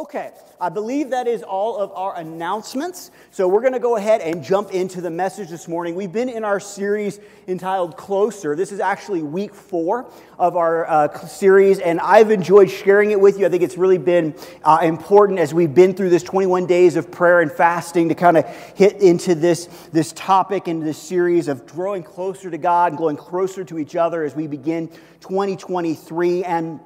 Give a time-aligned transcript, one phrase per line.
[0.00, 3.12] Okay, I believe that is all of our announcements.
[3.30, 5.94] So we're going to go ahead and jump into the message this morning.
[5.94, 8.56] We've been in our series entitled Closer.
[8.56, 13.38] This is actually week four of our uh, series, and I've enjoyed sharing it with
[13.38, 13.46] you.
[13.46, 14.34] I think it's really been
[14.64, 18.36] uh, important as we've been through this 21 days of prayer and fasting to kind
[18.36, 22.98] of hit into this, this topic and this series of growing closer to God and
[22.98, 24.88] growing closer to each other as we begin
[25.20, 26.42] 2023.
[26.42, 26.80] And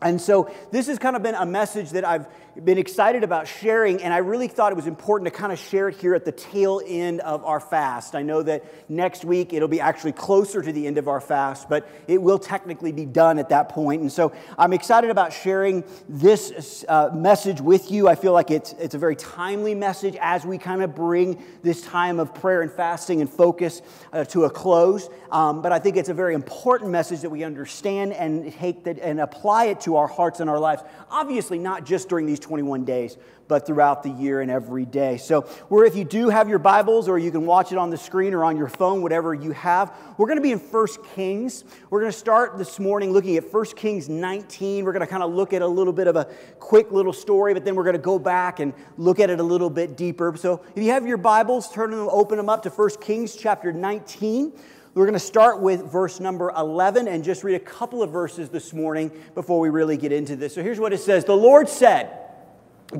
[0.00, 2.26] and so, this has kind of been a message that I've
[2.64, 5.88] been excited about sharing, and I really thought it was important to kind of share
[5.88, 8.14] it here at the tail end of our fast.
[8.14, 11.68] I know that next week it'll be actually closer to the end of our fast,
[11.68, 14.02] but it will technically be done at that point.
[14.02, 18.08] And so, I'm excited about sharing this uh, message with you.
[18.08, 21.82] I feel like it's, it's a very timely message as we kind of bring this
[21.82, 23.82] time of prayer and fasting and focus
[24.12, 25.08] uh, to a close.
[25.30, 28.98] Um, but I think it's a very important message that we understand and take that
[28.98, 30.82] and apply it to our hearts and our lives.
[31.10, 35.18] Obviously, not just during these 21 days, but throughout the year and every day.
[35.18, 37.98] So, where if you do have your Bibles or you can watch it on the
[37.98, 41.64] screen or on your phone, whatever you have, we're going to be in 1 Kings.
[41.90, 44.84] We're going to start this morning looking at 1 Kings 19.
[44.84, 46.24] We're going to kind of look at a little bit of a
[46.58, 49.42] quick little story, but then we're going to go back and look at it a
[49.42, 50.34] little bit deeper.
[50.38, 53.72] So, if you have your Bibles, turn them, open them up to 1 Kings chapter
[53.74, 54.52] 19.
[54.98, 58.48] We're going to start with verse number 11 and just read a couple of verses
[58.48, 60.54] this morning before we really get into this.
[60.54, 62.27] So here's what it says The Lord said,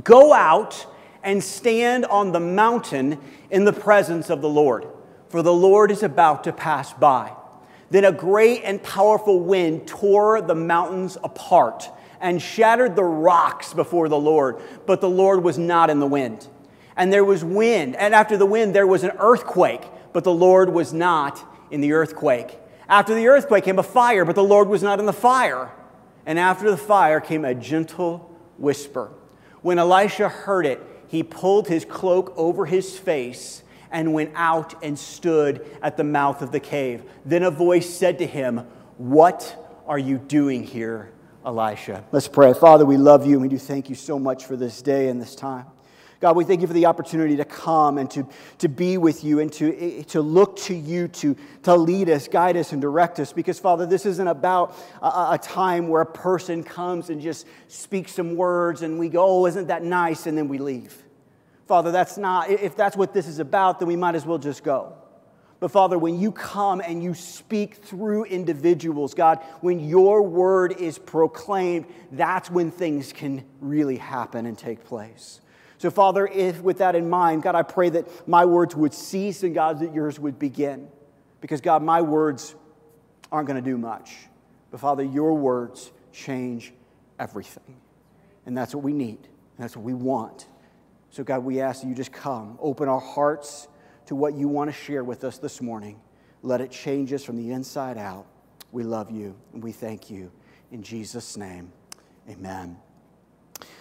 [0.05, 0.86] Go out
[1.22, 3.19] and stand on the mountain
[3.50, 4.86] in the presence of the Lord,
[5.28, 7.33] for the Lord is about to pass by.
[7.91, 14.09] Then a great and powerful wind tore the mountains apart and shattered the rocks before
[14.09, 16.47] the Lord, but the Lord was not in the wind.
[16.97, 20.69] And there was wind, and after the wind, there was an earthquake, but the Lord
[20.69, 22.59] was not in the earthquake.
[22.89, 25.70] After the earthquake came a fire, but the Lord was not in the fire.
[26.27, 29.12] And after the fire came a gentle whisper.
[29.62, 34.98] When Elisha heard it, he pulled his cloak over his face and went out and
[34.98, 37.02] stood at the mouth of the cave.
[37.24, 38.58] Then a voice said to him,
[38.98, 41.10] What are you doing here,
[41.44, 42.04] Elisha?
[42.12, 42.52] Let's pray.
[42.52, 45.20] Father, we love you and we do thank you so much for this day and
[45.20, 45.66] this time.
[46.20, 48.26] God, we thank you for the opportunity to come and to,
[48.58, 52.56] to be with you and to, to look to you to, to lead us, guide
[52.56, 53.32] us, and direct us.
[53.32, 58.12] Because, Father, this isn't about a, a time where a person comes and just speaks
[58.12, 60.26] some words and we go, oh, isn't that nice?
[60.26, 60.96] And then we leave.
[61.68, 64.64] Father, that's not, if that's what this is about, then we might as well just
[64.64, 64.94] go.
[65.60, 70.98] But Father, when you come and you speak through individuals, God, when your word is
[70.98, 75.40] proclaimed, that's when things can really happen and take place.
[75.78, 79.44] So, Father, if with that in mind, God, I pray that my words would cease
[79.44, 80.89] and, God, that yours would begin.
[81.41, 82.56] Because, God, my words
[83.31, 84.16] aren't going to do much.
[84.72, 86.72] But, Father, your words change
[87.19, 87.77] everything.
[88.44, 89.19] And that's what we need.
[89.19, 90.49] And that's what we want.
[91.11, 93.69] So, God, we ask that you just come, open our hearts
[94.06, 96.00] to what you want to share with us this morning.
[96.43, 98.27] Let it change us from the inside out.
[98.72, 100.31] We love you and we thank you.
[100.71, 101.72] In Jesus' name,
[102.28, 102.88] amen.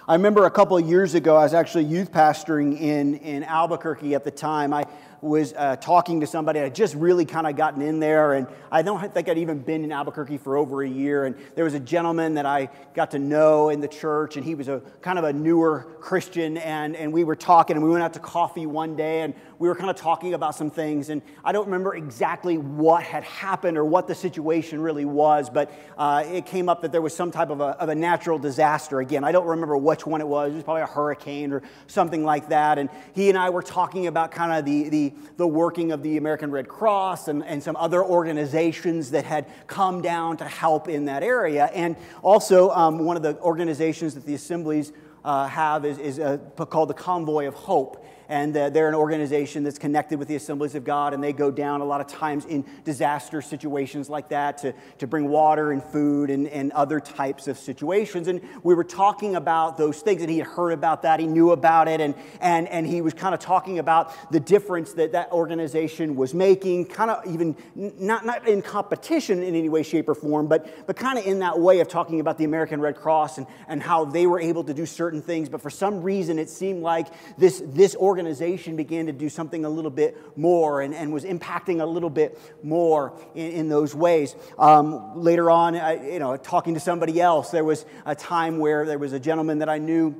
[0.09, 4.15] I remember a couple of years ago, I was actually youth pastoring in, in Albuquerque
[4.15, 4.73] at the time.
[4.73, 4.85] I
[5.21, 6.59] was uh, talking to somebody.
[6.59, 9.83] I just really kind of gotten in there, and I don't think I'd even been
[9.83, 11.25] in Albuquerque for over a year.
[11.25, 14.55] And there was a gentleman that I got to know in the church, and he
[14.55, 16.57] was a kind of a newer Christian.
[16.57, 19.67] And, and we were talking, and we went out to coffee one day, and we
[19.67, 23.77] were kind of talking about some things, and I don't remember exactly what had happened
[23.77, 27.31] or what the situation really was, but uh, it came up that there was some
[27.31, 28.99] type of a, of a natural disaster.
[28.99, 30.51] Again, I don't remember which one it was.
[30.51, 32.77] It was probably a hurricane or something like that.
[32.77, 35.06] And he and I were talking about kind of the, the,
[35.37, 40.01] the working of the American Red Cross and, and some other organizations that had come
[40.01, 41.65] down to help in that area.
[41.73, 44.91] And also, um, one of the organizations that the assemblies
[45.23, 46.37] uh, have is, is uh,
[46.69, 50.83] called the Convoy of Hope and they're an organization that's connected with the Assemblies of
[50.83, 54.73] God, and they go down a lot of times in disaster situations like that to,
[54.97, 58.27] to bring water and food and, and other types of situations.
[58.27, 61.51] And we were talking about those things, and he had heard about that, he knew
[61.51, 65.31] about it, and, and, and he was kind of talking about the difference that that
[65.31, 70.15] organization was making, kind of even not, not in competition in any way, shape, or
[70.15, 73.37] form, but, but kind of in that way of talking about the American Red Cross
[73.37, 75.47] and, and how they were able to do certain things.
[75.47, 77.07] But for some reason, it seemed like
[77.37, 81.23] this, this organization organization began to do something a little bit more and, and was
[81.23, 84.35] impacting a little bit more in, in those ways.
[84.57, 88.87] Um, later on, I, you know, talking to somebody else, there was a time where
[88.87, 90.15] there was a gentleman that I knew,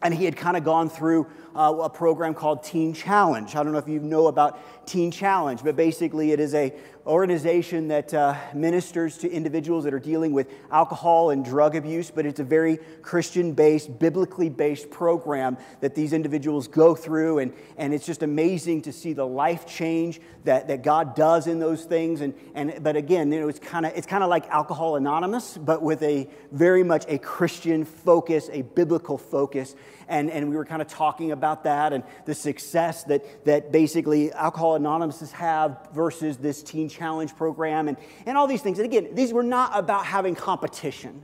[0.00, 3.54] and he had kind of gone through uh, a program called Teen Challenge.
[3.54, 6.72] I don't know if you know about Teen Challenge, but basically it is a
[7.06, 12.24] organization that uh, ministers to individuals that are dealing with alcohol and drug abuse, but
[12.24, 17.40] it's a very Christian based, biblically based program that these individuals go through.
[17.40, 21.58] And, and it's just amazing to see the life change that, that God does in
[21.58, 22.22] those things.
[22.22, 25.58] And, and, but again, you know, it's kind of it's kind of like Alcohol Anonymous,
[25.58, 29.74] but with a very much a Christian focus, a biblical focus
[30.08, 34.32] and, and we were kind of talking about that and the success that, that basically
[34.32, 37.96] Alcohol Anonymous have versus this Teen Challenge program and,
[38.26, 38.78] and all these things.
[38.78, 41.22] And again, these were not about having competition.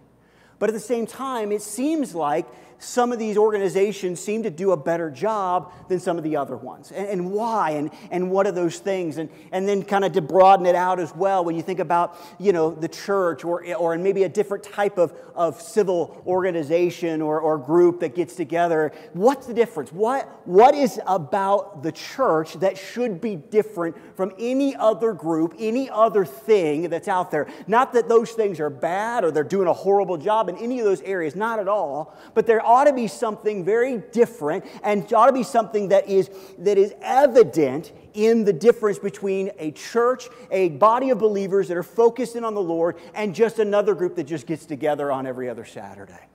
[0.58, 2.46] But at the same time, it seems like
[2.80, 6.56] some of these organizations seem to do a better job than some of the other
[6.56, 6.90] ones.
[6.90, 7.72] And, and why?
[7.72, 9.18] And, and what are those things?
[9.18, 12.16] And, and then kind of to broaden it out as well, when you think about,
[12.38, 17.38] you know, the church or, or maybe a different type of, of civil organization or,
[17.38, 19.92] or group that gets together, what's the difference?
[19.92, 25.90] What, what is about the church that should be different from any other group, any
[25.90, 27.46] other thing that's out there?
[27.66, 30.86] Not that those things are bad or they're doing a horrible job in any of
[30.86, 35.26] those areas, not at all, but there ought to be something very different and ought
[35.26, 40.68] to be something that is, that is evident in the difference between a church, a
[40.68, 44.24] body of believers that are focused in on the Lord, and just another group that
[44.24, 46.28] just gets together on every other Saturday.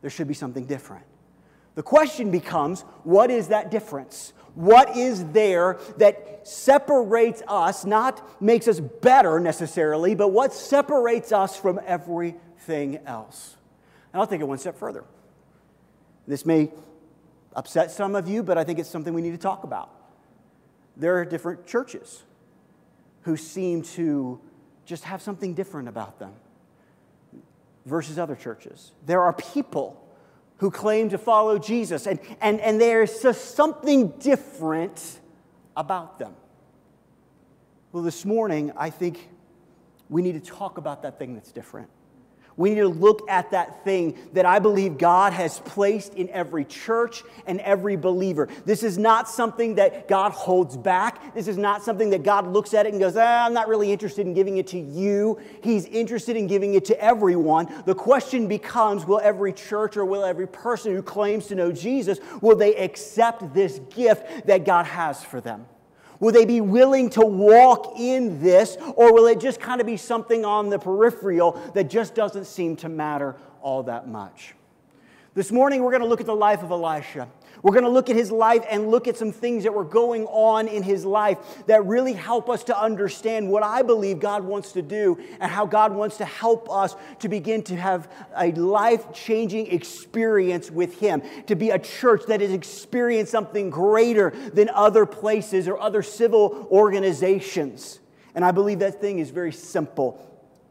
[0.00, 1.04] There should be something different.
[1.74, 4.32] The question becomes what is that difference?
[4.54, 11.56] What is there that separates us, not makes us better necessarily, but what separates us
[11.56, 13.56] from everything else?
[14.12, 15.04] And I'll take it one step further.
[16.26, 16.70] This may
[17.54, 19.90] upset some of you, but I think it's something we need to talk about.
[20.96, 22.22] There are different churches
[23.22, 24.40] who seem to
[24.84, 26.32] just have something different about them
[27.86, 28.92] versus other churches.
[29.06, 29.98] There are people
[30.58, 35.20] who claim to follow Jesus, and, and, and there's just something different
[35.76, 36.34] about them.
[37.90, 39.28] Well, this morning, I think
[40.08, 41.88] we need to talk about that thing that's different.
[42.56, 46.64] We need to look at that thing that I believe God has placed in every
[46.64, 48.48] church and every believer.
[48.64, 51.34] This is not something that God holds back.
[51.34, 53.92] This is not something that God looks at it and goes, ah, I'm not really
[53.92, 55.40] interested in giving it to you.
[55.62, 57.82] He's interested in giving it to everyone.
[57.86, 62.18] The question becomes will every church or will every person who claims to know Jesus,
[62.40, 65.66] will they accept this gift that God has for them?
[66.22, 69.96] Will they be willing to walk in this, or will it just kind of be
[69.96, 74.54] something on the peripheral that just doesn't seem to matter all that much?
[75.34, 77.26] This morning, we're going to look at the life of Elisha.
[77.62, 80.26] We're going to look at his life and look at some things that were going
[80.26, 84.72] on in his life that really help us to understand what I believe God wants
[84.72, 89.12] to do and how God wants to help us to begin to have a life
[89.12, 95.06] changing experience with him, to be a church that has experienced something greater than other
[95.06, 98.00] places or other civil organizations.
[98.34, 100.18] And I believe that thing is very simple.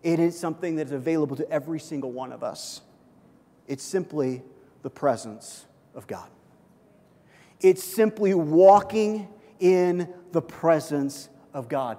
[0.03, 2.81] It is something that is available to every single one of us.
[3.67, 4.41] It's simply
[4.81, 5.65] the presence
[5.95, 6.27] of God.
[7.61, 9.27] It's simply walking
[9.59, 11.97] in the presence of God.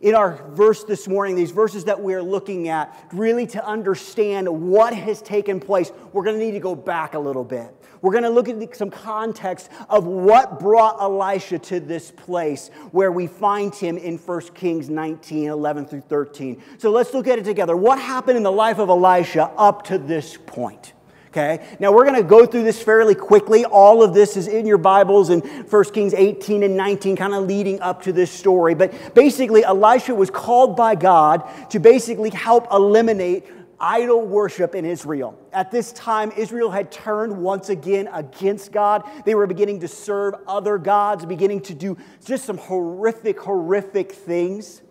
[0.00, 4.94] In our verse this morning, these verses that we're looking at, really to understand what
[4.94, 7.74] has taken place, we're going to need to go back a little bit.
[8.00, 13.10] We're going to look at some context of what brought Elisha to this place where
[13.10, 16.62] we find him in 1 Kings 19 11 through 13.
[16.78, 17.76] So let's look at it together.
[17.76, 20.92] What happened in the life of Elisha up to this point?
[21.28, 21.66] Okay?
[21.78, 23.64] Now we're going to go through this fairly quickly.
[23.64, 27.44] All of this is in your Bibles in 1 Kings 18 and 19, kind of
[27.44, 28.74] leading up to this story.
[28.74, 33.44] But basically, Elisha was called by God to basically help eliminate
[33.80, 35.38] idol worship in Israel.
[35.52, 39.08] At this time, Israel had turned once again against God.
[39.24, 44.82] They were beginning to serve other gods, beginning to do just some horrific, horrific things.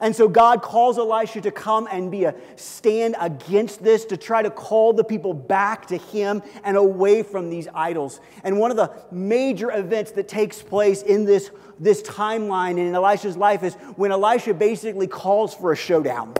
[0.00, 4.40] And so God calls Elisha to come and be a stand against this, to try
[4.40, 8.20] to call the people back to him and away from these idols.
[8.42, 13.36] And one of the major events that takes place in this, this timeline in Elisha's
[13.36, 16.34] life is when Elisha basically calls for a showdown.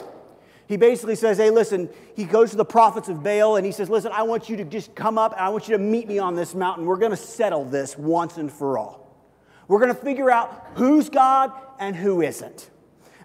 [0.67, 3.91] He basically says, Hey, listen, he goes to the prophets of Baal and he says,
[3.91, 6.19] Listen, I want you to just come up and I want you to meet me
[6.19, 6.87] on this mountain.
[6.87, 9.07] We're going to settle this once and for all.
[9.69, 12.71] We're going to figure out who's God and who isn't.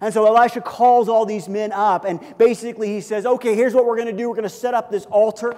[0.01, 3.85] And so Elisha calls all these men up, and basically he says, Okay, here's what
[3.85, 4.29] we're going to do.
[4.29, 5.55] We're going to set up this altar,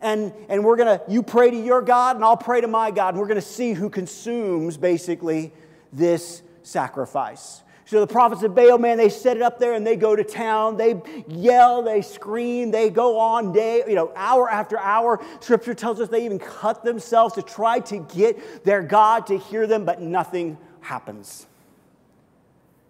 [0.00, 2.90] and, and we're going to, you pray to your God, and I'll pray to my
[2.90, 5.52] God, and we're going to see who consumes basically
[5.92, 7.62] this sacrifice.
[7.92, 10.24] So the prophets of Baal, man, they set it up there and they go to
[10.24, 10.78] town.
[10.78, 15.22] They yell, they scream, they go on day, you know, hour after hour.
[15.40, 19.66] Scripture tells us they even cut themselves to try to get their God to hear
[19.66, 21.46] them, but nothing happens.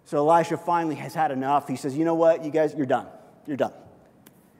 [0.05, 1.67] So Elisha finally has had enough.
[1.67, 3.07] He says, You know what, you guys, you're done.
[3.45, 3.73] You're done.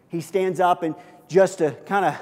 [0.10, 0.96] He stands up and
[1.28, 2.16] just to kind of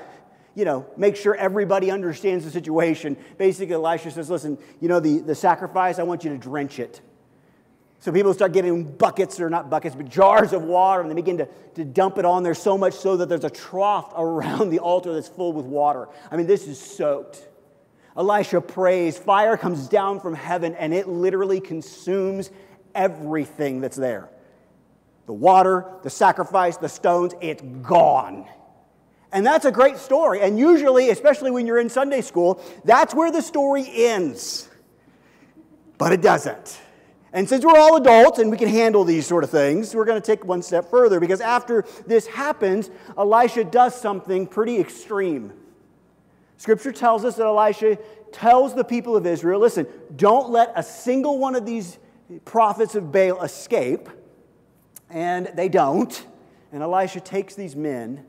[0.54, 3.16] you know, make sure everybody understands the situation.
[3.38, 7.01] Basically, Elisha says, listen, you know, the, the sacrifice, I want you to drench it.
[8.00, 11.38] So people start getting buckets, or not buckets, but jars of water, and they begin
[11.38, 14.80] to, to dump it on there so much so that there's a trough around the
[14.80, 16.10] altar that's filled with water.
[16.30, 17.48] I mean, this is soaked.
[18.18, 22.50] Elisha prays, fire comes down from heaven, and it literally consumes
[22.95, 24.29] everything that's there
[25.27, 28.45] the water, the sacrifice, the stones, it's gone.
[29.31, 30.41] And that's a great story.
[30.41, 34.67] And usually, especially when you're in Sunday school, that's where the story ends.
[35.98, 36.81] But it doesn't.
[37.33, 40.21] And since we're all adults and we can handle these sort of things, we're going
[40.21, 45.53] to take one step further because after this happens, Elisha does something pretty extreme.
[46.57, 47.98] Scripture tells us that Elisha
[48.33, 51.98] tells the people of Israel listen, don't let a single one of these
[52.45, 54.09] prophets of Baal escape.
[55.09, 56.25] And they don't.
[56.71, 58.25] And Elisha takes these men,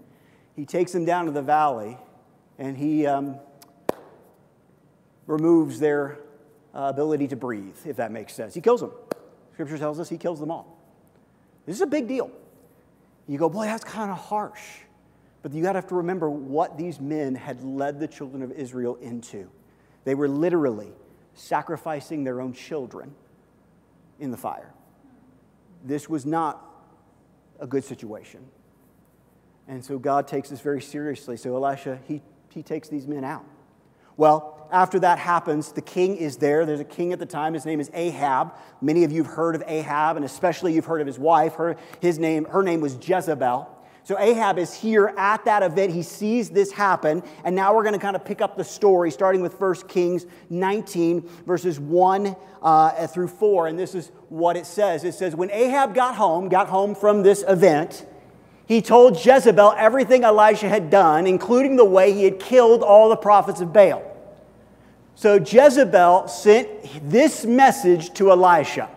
[0.56, 1.96] he takes them down to the valley,
[2.58, 3.36] and he um,
[5.26, 6.18] removes their
[6.74, 8.52] uh, ability to breathe, if that makes sense.
[8.52, 8.90] He kills them.
[9.52, 10.76] Scripture tells us he kills them all.
[11.66, 12.30] This is a big deal.
[13.28, 14.60] You go, boy, that's kind of harsh.
[15.42, 18.50] But you got to have to remember what these men had led the children of
[18.52, 19.48] Israel into.
[20.04, 20.90] They were literally
[21.34, 23.14] sacrificing their own children
[24.22, 24.72] in the fire.
[25.84, 26.64] This was not
[27.58, 28.40] a good situation.
[29.66, 31.36] And so God takes this very seriously.
[31.36, 33.44] So Elisha, he, he takes these men out.
[34.16, 36.64] Well, after that happens, the king is there.
[36.64, 37.54] There's a king at the time.
[37.54, 38.54] His name is Ahab.
[38.80, 41.54] Many of you have heard of Ahab, and especially you've heard of his wife.
[41.54, 43.68] Her, his name, her name was Jezebel.
[44.04, 45.92] So Ahab is here at that event.
[45.92, 47.22] He sees this happen.
[47.44, 50.26] And now we're going to kind of pick up the story, starting with 1 Kings
[50.50, 53.68] 19, verses 1 uh, through 4.
[53.68, 57.22] And this is what it says it says, When Ahab got home, got home from
[57.22, 58.06] this event,
[58.66, 63.16] he told Jezebel everything Elisha had done, including the way he had killed all the
[63.16, 64.02] prophets of Baal.
[65.14, 66.68] So Jezebel sent
[67.10, 68.88] this message to Elisha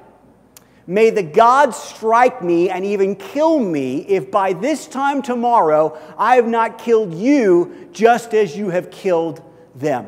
[0.87, 6.35] May the gods strike me and even kill me if by this time tomorrow I
[6.35, 9.41] have not killed you just as you have killed
[9.73, 10.07] them.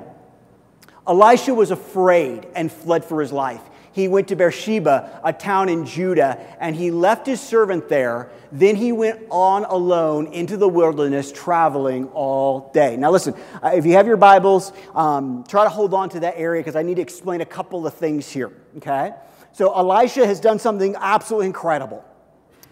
[1.08, 3.62] Elisha was afraid and fled for his life
[3.98, 8.30] he went to Beersheba, a town in Judah, and he left his servant there.
[8.52, 12.96] Then he went on alone into the wilderness, traveling all day.
[12.96, 16.36] Now, listen, uh, if you have your Bibles, um, try to hold on to that
[16.38, 19.16] area because I need to explain a couple of things here, okay?
[19.58, 22.06] So, Elisha has done something absolutely incredible.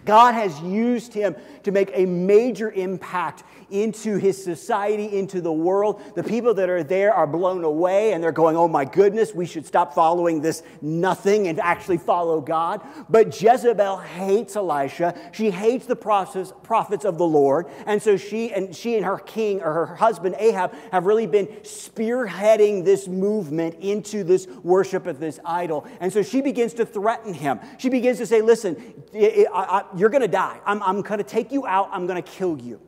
[0.05, 6.01] God has used him to make a major impact into his society, into the world.
[6.15, 9.45] The people that are there are blown away and they're going, oh my goodness, we
[9.45, 12.81] should stop following this nothing and actually follow God.
[13.09, 15.17] But Jezebel hates Elisha.
[15.31, 17.67] She hates the prophets of the Lord.
[17.85, 21.47] And so she and she and her king or her husband Ahab have really been
[21.63, 25.87] spearheading this movement into this worship of this idol.
[25.99, 27.59] And so she begins to threaten him.
[27.77, 30.59] She begins to say, listen, you're going to die.
[30.65, 31.89] I'm, I'm going to take you out.
[31.91, 32.79] I'm going to kill you.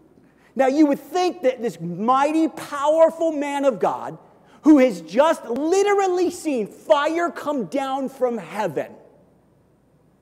[0.57, 4.17] Now, you would think that this mighty, powerful man of God,
[4.63, 8.91] who has just literally seen fire come down from heaven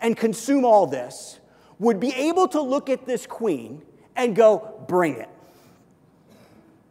[0.01, 1.39] and consume all this,
[1.79, 3.81] would be able to look at this queen
[4.17, 5.29] and go, Bring it.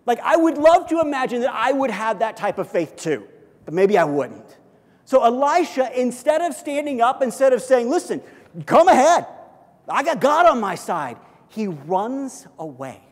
[0.06, 3.28] Like, I would love to imagine that I would have that type of faith too,
[3.66, 4.56] but maybe I wouldn't.
[5.04, 8.22] So, Elisha, instead of standing up, instead of saying, Listen,
[8.64, 9.26] come ahead,
[9.86, 11.18] I got God on my side,
[11.50, 13.02] he runs away.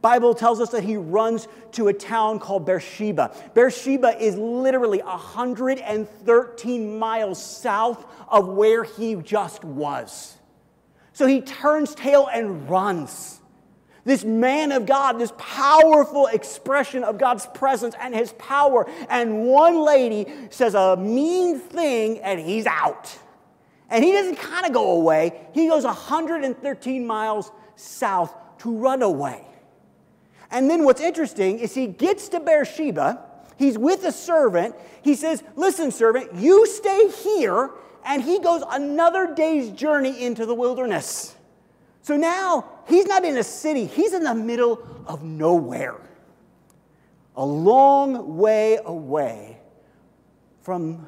[0.00, 3.34] Bible tells us that he runs to a town called Beersheba.
[3.54, 10.36] Beersheba is literally 113 miles south of where he just was.
[11.12, 13.40] So he turns tail and runs.
[14.04, 18.88] This man of God, this powerful expression of God's presence and his power.
[19.10, 23.18] And one lady says a mean thing and he's out.
[23.90, 29.44] And he doesn't kind of go away, he goes 113 miles south to run away.
[30.50, 33.22] And then what's interesting is he gets to Beersheba.
[33.56, 34.74] He's with a servant.
[35.02, 37.70] He says, Listen, servant, you stay here.
[38.04, 41.36] And he goes another day's journey into the wilderness.
[42.02, 45.96] So now he's not in a city, he's in the middle of nowhere,
[47.36, 49.58] a long way away
[50.62, 51.06] from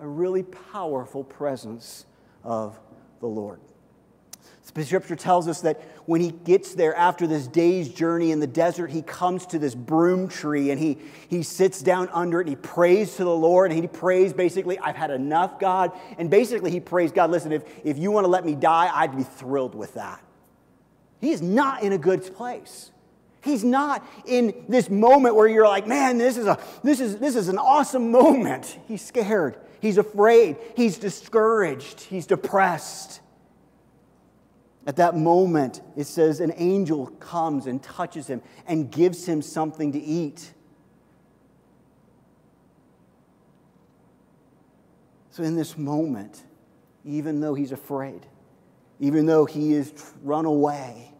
[0.00, 2.06] a really powerful presence
[2.44, 2.78] of
[3.18, 3.60] the Lord.
[4.74, 8.90] Scripture tells us that when he gets there after this day's journey in the desert,
[8.90, 12.56] he comes to this broom tree and he, he sits down under it and he
[12.56, 13.70] prays to the Lord.
[13.70, 15.92] And he prays basically, I've had enough, God.
[16.18, 19.16] And basically, he prays, God, listen, if, if you want to let me die, I'd
[19.16, 20.20] be thrilled with that.
[21.20, 22.90] He is not in a good place.
[23.42, 27.36] He's not in this moment where you're like, man, this is, a, this is, this
[27.36, 28.76] is an awesome moment.
[28.88, 29.56] He's scared.
[29.80, 30.56] He's afraid.
[30.74, 32.00] He's discouraged.
[32.00, 33.20] He's depressed.
[34.86, 39.92] At that moment, it says an angel comes and touches him and gives him something
[39.92, 40.52] to eat.
[45.30, 46.44] So, in this moment,
[47.04, 48.26] even though he's afraid,
[49.00, 51.12] even though he is run away,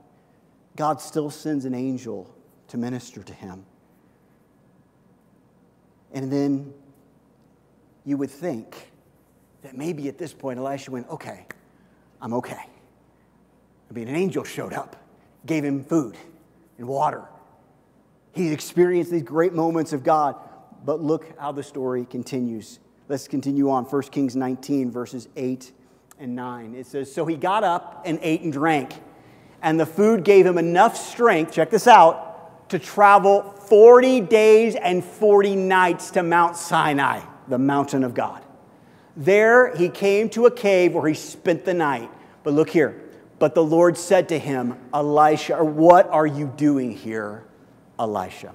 [0.76, 2.32] God still sends an angel
[2.68, 3.66] to minister to him.
[6.12, 6.72] And then
[8.04, 8.90] you would think
[9.62, 11.46] that maybe at this point Elisha went, okay,
[12.22, 12.64] I'm okay.
[13.90, 14.96] I mean, an angel showed up,
[15.44, 16.16] gave him food
[16.78, 17.24] and water.
[18.32, 20.36] He experienced these great moments of God.
[20.84, 22.78] But look how the story continues.
[23.08, 23.84] Let's continue on.
[23.84, 25.72] 1 Kings 19, verses 8
[26.20, 26.74] and 9.
[26.74, 28.92] It says, So he got up and ate and drank,
[29.62, 35.04] and the food gave him enough strength, check this out, to travel 40 days and
[35.04, 38.44] 40 nights to Mount Sinai, the mountain of God.
[39.16, 42.10] There he came to a cave where he spent the night.
[42.42, 43.02] But look here.
[43.38, 47.44] But the Lord said to him, Elisha, what are you doing here,
[47.98, 48.54] Elisha?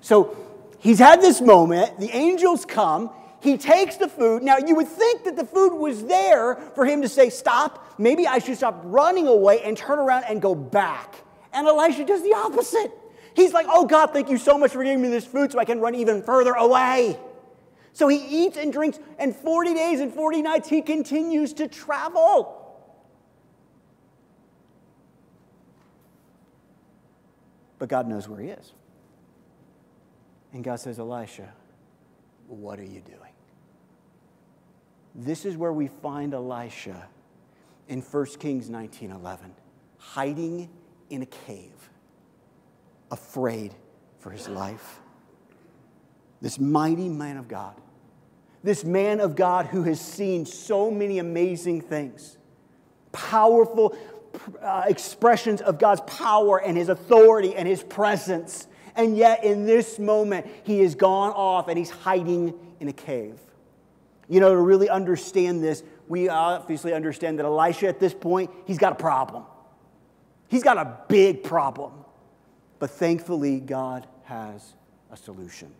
[0.00, 0.36] So
[0.78, 1.98] he's had this moment.
[1.98, 3.10] The angels come.
[3.40, 4.42] He takes the food.
[4.42, 8.26] Now, you would think that the food was there for him to say, Stop, maybe
[8.26, 11.14] I should stop running away and turn around and go back.
[11.52, 12.92] And Elisha does the opposite.
[13.34, 15.64] He's like, Oh God, thank you so much for giving me this food so I
[15.64, 17.18] can run even further away.
[17.92, 22.57] So he eats and drinks, and 40 days and 40 nights he continues to travel.
[27.78, 28.72] But God knows where he is.
[30.52, 31.52] And God says, Elisha,
[32.46, 33.32] what are you doing?
[35.14, 37.08] This is where we find Elisha
[37.88, 39.50] in 1 Kings 19:11,
[39.98, 40.68] hiding
[41.10, 41.90] in a cave,
[43.10, 43.74] afraid
[44.18, 45.00] for his life.
[46.40, 47.74] This mighty man of God,
[48.62, 52.38] this man of God who has seen so many amazing things,
[53.10, 53.96] powerful
[54.62, 58.66] uh, expressions of God's power and his authority and his presence.
[58.94, 63.38] And yet, in this moment, he has gone off and he's hiding in a cave.
[64.28, 68.78] You know, to really understand this, we obviously understand that Elisha at this point, he's
[68.78, 69.44] got a problem.
[70.48, 71.92] He's got a big problem.
[72.78, 74.74] But thankfully, God has
[75.10, 75.72] a solution.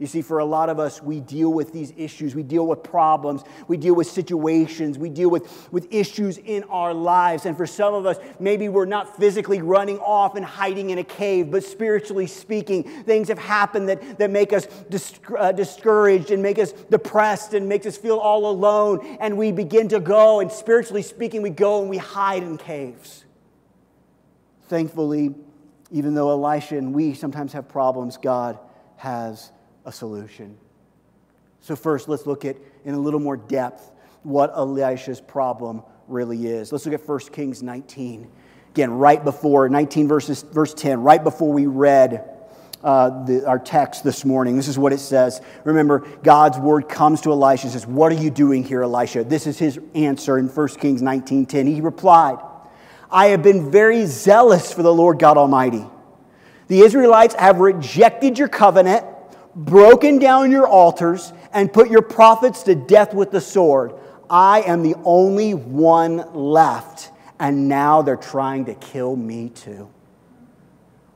[0.00, 2.32] You see, for a lot of us, we deal with these issues.
[2.32, 3.42] We deal with problems.
[3.66, 4.96] We deal with situations.
[4.96, 7.46] We deal with, with issues in our lives.
[7.46, 11.04] And for some of us, maybe we're not physically running off and hiding in a
[11.04, 16.40] cave, but spiritually speaking, things have happened that, that make us dis- uh, discouraged and
[16.40, 19.18] make us depressed and makes us feel all alone.
[19.20, 23.24] And we begin to go, and spiritually speaking, we go and we hide in caves.
[24.68, 25.34] Thankfully,
[25.90, 28.60] even though Elisha and we sometimes have problems, God
[28.98, 29.50] has
[29.88, 30.56] a solution.
[31.60, 33.90] So, first, let's look at in a little more depth
[34.22, 36.70] what Elisha's problem really is.
[36.70, 38.30] Let's look at 1 Kings 19.
[38.70, 42.22] Again, right before 19 verses, verse 10, right before we read
[42.84, 44.56] uh, the, our text this morning.
[44.56, 45.40] This is what it says.
[45.64, 49.24] Remember, God's word comes to Elisha and says, What are you doing here, Elisha?
[49.24, 51.66] This is his answer in 1 Kings 19:10.
[51.66, 52.38] He replied,
[53.10, 55.84] I have been very zealous for the Lord God Almighty.
[56.68, 59.06] The Israelites have rejected your covenant
[59.58, 63.92] broken down your altars, and put your prophets to death with the sword.
[64.30, 69.90] I am the only one left, and now they're trying to kill me too.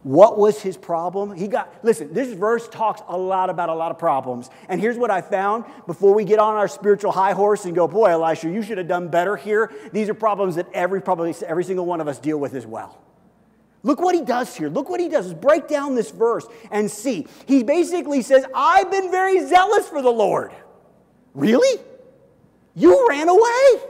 [0.03, 1.37] What was his problem?
[1.37, 4.51] He got, listen, this verse talks a lot about a lot of problems.
[4.69, 7.87] And here's what I found before we get on our spiritual high horse and go,
[7.87, 9.71] boy, Elisha, you should have done better here.
[9.93, 12.99] These are problems that every, probably every single one of us deal with as well.
[13.83, 14.69] Look what he does here.
[14.69, 17.27] Look what he does is break down this verse and see.
[17.47, 20.53] He basically says, I've been very zealous for the Lord.
[21.35, 21.81] Really?
[22.75, 23.89] You ran away.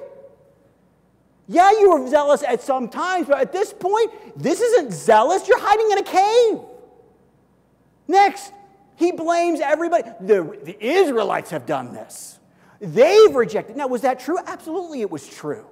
[1.46, 5.46] Yeah, you were zealous at some times, but at this point, this isn't zealous.
[5.46, 6.60] You're hiding in a cave.
[8.08, 8.52] Next,
[8.96, 10.08] he blames everybody.
[10.20, 12.38] The, the Israelites have done this.
[12.80, 13.76] They've rejected.
[13.76, 14.38] Now, was that true?
[14.46, 15.66] Absolutely, it was true.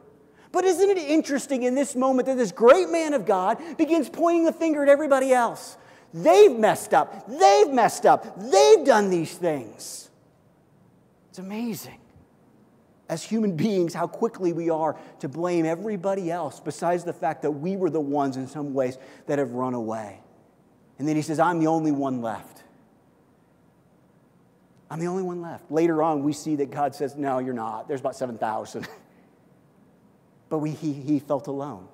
[0.52, 4.44] But isn't it interesting in this moment that this great man of God begins pointing
[4.44, 5.76] the finger at everybody else?
[6.12, 7.28] They've messed up.
[7.28, 8.36] They've messed up.
[8.36, 10.10] They've done these things.
[11.30, 11.98] It's amazing.
[13.08, 17.50] as human beings, how quickly we are to blame everybody else besides the fact that
[17.50, 20.20] we were the ones in some ways that have run away.
[20.98, 22.62] And then he says, I'm the only one left.
[24.90, 25.70] I'm the only one left.
[25.70, 27.88] Later on, we see that God says, No, you're not.
[27.88, 28.86] There's about 7,000.
[30.50, 31.88] but we, he, he felt alone.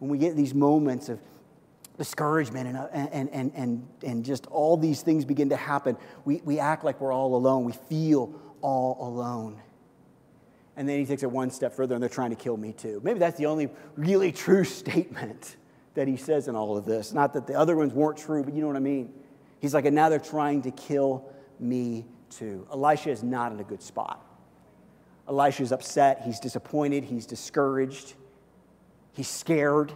[0.00, 1.20] When we get these moments of
[1.98, 6.40] discouragement uh, and, and, and, and, and just all these things begin to happen, we,
[6.44, 7.64] we act like we're all alone.
[7.64, 9.60] We feel all alone.
[10.76, 13.00] And then he takes it one step further and they're trying to kill me too.
[13.04, 15.56] Maybe that's the only really true statement
[15.94, 17.12] that he says in all of this.
[17.12, 19.12] Not that the other ones weren't true, but you know what I mean.
[19.58, 22.66] He's like, and now they're trying to kill me too.
[22.72, 24.24] Elisha is not in a good spot.
[25.30, 28.14] Elisha is upset, he's disappointed, he's discouraged,
[29.12, 29.92] he's scared.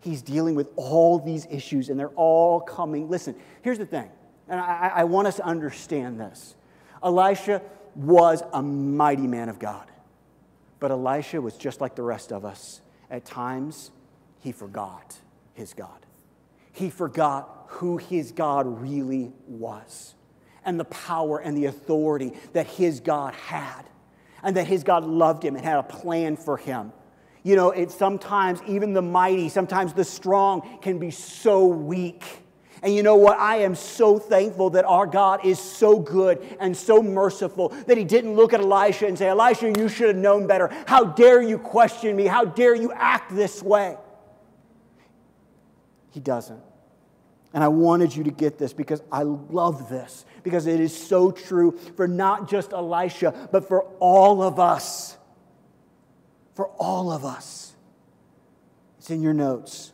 [0.00, 3.08] He's dealing with all these issues, and they're all coming.
[3.08, 4.10] Listen, here's the thing,
[4.48, 6.56] and I, I want us to understand this.
[7.02, 7.62] Elisha
[7.96, 9.90] was a mighty man of God.
[10.78, 12.82] But Elisha was just like the rest of us.
[13.10, 13.90] At times,
[14.40, 15.16] he forgot
[15.54, 16.04] his God.
[16.72, 20.14] He forgot who his God really was
[20.66, 23.84] and the power and the authority that his God had,
[24.44, 26.92] and that his God loved him and had a plan for him.
[27.42, 32.44] You know, it sometimes even the mighty, sometimes the strong can be so weak
[32.84, 33.38] and you know what?
[33.38, 38.04] I am so thankful that our God is so good and so merciful that he
[38.04, 40.68] didn't look at Elisha and say, Elisha, you should have known better.
[40.86, 42.26] How dare you question me?
[42.26, 43.96] How dare you act this way?
[46.10, 46.60] He doesn't.
[47.54, 51.30] And I wanted you to get this because I love this, because it is so
[51.30, 55.16] true for not just Elisha, but for all of us.
[56.54, 57.72] For all of us.
[58.98, 59.92] It's in your notes.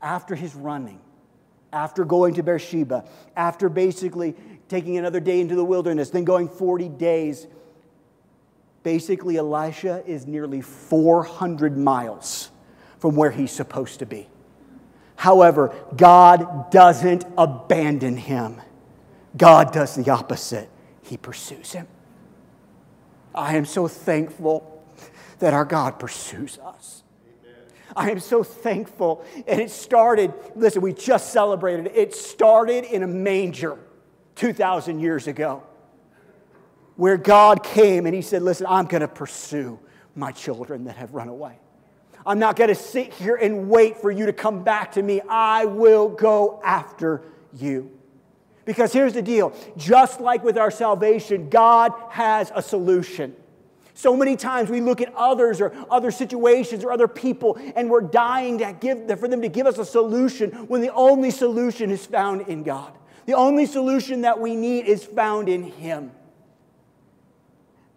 [0.00, 1.00] After his running,
[1.70, 3.04] after going to Beersheba,
[3.36, 4.34] after basically
[4.68, 7.46] taking another day into the wilderness, then going 40 days.
[8.82, 12.50] Basically, Elisha is nearly 400 miles
[12.98, 14.28] from where he's supposed to be.
[15.20, 18.58] However, God doesn't abandon him,
[19.36, 20.70] God does the opposite.
[21.02, 21.86] He pursues him.
[23.34, 24.82] I am so thankful
[25.40, 27.02] that our God pursues us.
[27.94, 29.22] I am so thankful.
[29.46, 31.92] And it started, listen, we just celebrated it.
[31.96, 33.76] It started in a manger
[34.36, 35.62] 2,000 years ago
[36.96, 39.78] where God came and He said, Listen, I'm going to pursue
[40.14, 41.58] my children that have run away.
[42.26, 45.20] I'm not going to sit here and wait for you to come back to me.
[45.28, 47.90] I will go after you.
[48.64, 53.34] Because here's the deal just like with our salvation, God has a solution.
[53.94, 58.00] So many times we look at others or other situations or other people and we're
[58.00, 62.06] dying to give, for them to give us a solution when the only solution is
[62.06, 62.96] found in God.
[63.26, 66.12] The only solution that we need is found in Him.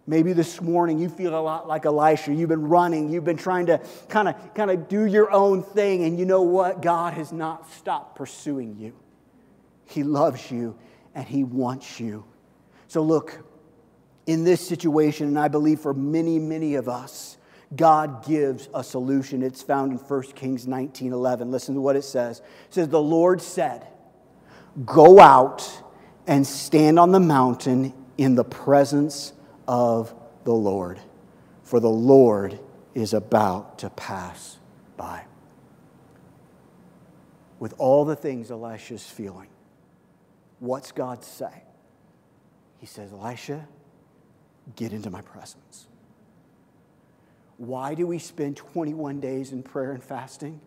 [0.05, 2.33] Maybe this morning you feel a lot like Elisha.
[2.33, 6.03] You've been running, you've been trying to kind of kind of do your own thing,
[6.03, 6.81] and you know what?
[6.81, 8.93] God has not stopped pursuing you.
[9.85, 10.77] He loves you
[11.15, 12.25] and He wants you.
[12.87, 13.45] So look,
[14.25, 17.37] in this situation, and I believe for many, many of us,
[17.75, 19.41] God gives a solution.
[19.41, 21.49] It's found in 1 Kings 19 11.
[21.49, 22.39] Listen to what it says.
[22.39, 23.87] It says, The Lord said,
[24.85, 25.81] Go out
[26.27, 29.33] and stand on the mountain in the presence
[29.67, 30.99] of the Lord,
[31.63, 32.59] for the Lord
[32.93, 34.57] is about to pass
[34.97, 35.23] by.
[37.59, 39.47] With all the things Elisha's feeling,
[40.59, 41.63] what's God say?
[42.79, 43.67] He says, Elisha,
[44.75, 45.87] get into my presence.
[47.57, 50.59] Why do we spend 21 days in prayer and fasting?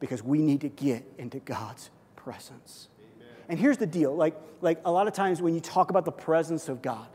[0.00, 2.88] Because we need to get into God's presence.
[3.16, 3.28] Amen.
[3.48, 6.12] And here's the deal like, like a lot of times when you talk about the
[6.12, 7.08] presence of God,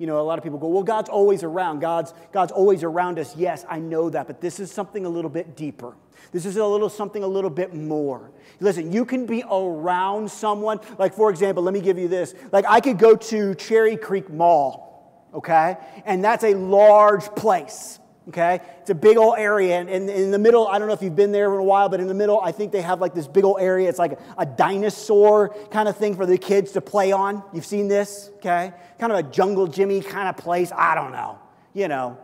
[0.00, 1.78] you know, a lot of people go, well, God's always around.
[1.80, 3.36] God's, God's always around us.
[3.36, 5.94] Yes, I know that, but this is something a little bit deeper.
[6.32, 8.32] This is a little something a little bit more.
[8.58, 10.80] Listen, you can be around someone.
[10.98, 12.34] Like, for example, let me give you this.
[12.50, 14.90] Like, I could go to Cherry Creek Mall
[15.34, 15.76] okay?
[16.04, 17.98] And that's a large place,
[18.30, 18.60] okay?
[18.80, 19.78] It's a big old area.
[19.78, 21.88] And in, in, the middle, I don't know if you've been there in a while,
[21.88, 23.88] but in the middle, I think they have like this big old area.
[23.88, 27.42] It's like a dinosaur kind of thing for the kids to play on.
[27.52, 28.72] You've seen this, okay?
[28.98, 30.72] Kind of a jungle Jimmy kind of place.
[30.74, 31.38] I don't know.
[31.74, 32.18] You know,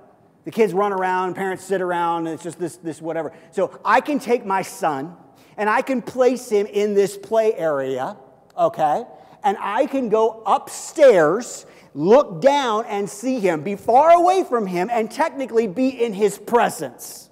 [0.44, 3.32] the kids run around, parents sit around, and it's just this, this whatever.
[3.50, 5.16] So I can take my son
[5.56, 8.16] and I can place him in this play area,
[8.56, 9.04] okay?
[9.42, 11.66] And I can go upstairs
[11.96, 16.38] look down and see him, be far away from him, and technically be in his
[16.38, 17.30] presence.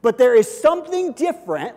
[0.00, 1.74] But there is something different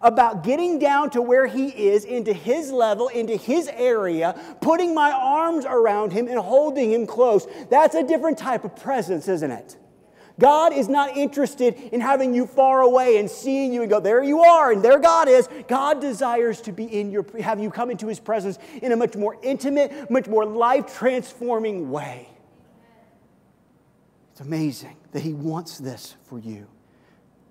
[0.00, 5.10] about getting down to where he is, into his level, into his area, putting my
[5.10, 7.44] arms around him and holding him close.
[7.70, 9.76] That's a different type of presence, isn't it?
[10.40, 14.24] God is not interested in having you far away and seeing you and go, there
[14.24, 15.48] you are, and there God is.
[15.68, 19.14] God desires to be in your, have you come into his presence in a much
[19.14, 22.28] more intimate, much more life transforming way.
[24.32, 26.66] It's amazing that he wants this for you.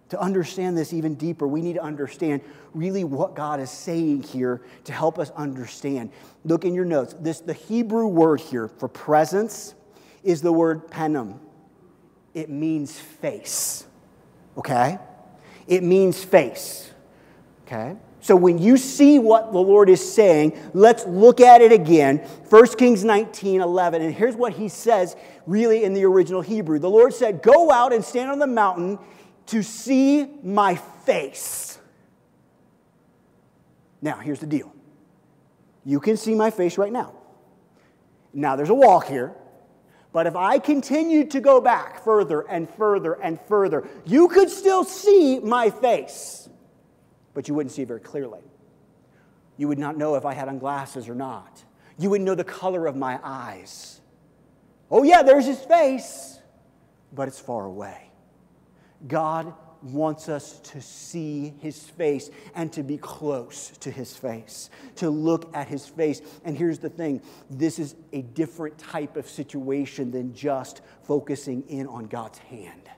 [0.09, 2.41] To understand this even deeper, we need to understand
[2.73, 6.09] really what God is saying here to help us understand.
[6.43, 7.15] Look in your notes.
[7.19, 9.75] This the Hebrew word here for presence
[10.23, 11.37] is the word panim
[12.33, 13.85] it means face.
[14.57, 14.97] Okay?
[15.67, 16.91] It means face.
[17.65, 17.95] Okay?
[18.21, 22.17] So when you see what the Lord is saying, let's look at it again.
[22.49, 24.01] 1 Kings 19 11.
[24.01, 25.15] And here's what he says
[25.45, 26.79] really in the original Hebrew.
[26.79, 28.99] The Lord said, Go out and stand on the mountain
[29.47, 31.79] to see my face.
[34.01, 34.73] Now, here's the deal
[35.85, 37.13] you can see my face right now.
[38.33, 39.33] Now, there's a wall here,
[40.11, 44.83] but if I continued to go back further and further and further, you could still
[44.83, 46.49] see my face,
[47.33, 48.41] but you wouldn't see very clearly.
[49.57, 51.63] You would not know if I had on glasses or not.
[51.99, 53.99] You wouldn't know the color of my eyes.
[54.89, 56.39] Oh, yeah, there's his face,
[57.13, 58.09] but it's far away.
[59.07, 65.09] God wants us to see his face and to be close to his face, to
[65.09, 66.21] look at his face.
[66.43, 71.87] And here's the thing this is a different type of situation than just focusing in
[71.87, 72.89] on God's hand.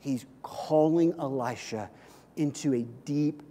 [0.00, 1.88] He's calling Elisha
[2.36, 3.42] into a deep,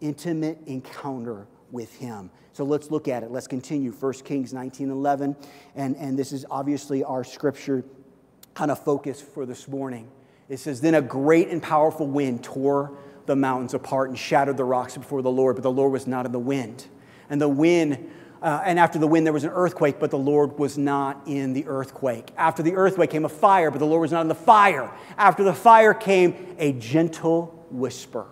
[0.00, 2.30] intimate encounter with him.
[2.52, 3.30] So let's look at it.
[3.30, 3.90] Let's continue.
[3.90, 5.34] 1 Kings 19 11.
[5.74, 7.84] And, and this is obviously our scripture
[8.52, 10.10] kind of focus for this morning.
[10.48, 12.92] It says, Then a great and powerful wind tore
[13.26, 16.26] the mountains apart and shattered the rocks before the Lord, but the Lord was not
[16.26, 16.86] in the wind.
[17.30, 18.10] And the wind,
[18.42, 21.54] uh, and after the wind, there was an earthquake, but the Lord was not in
[21.54, 22.30] the earthquake.
[22.36, 24.90] After the earthquake came a fire, but the Lord was not in the fire.
[25.16, 28.26] After the fire came a gentle whisper.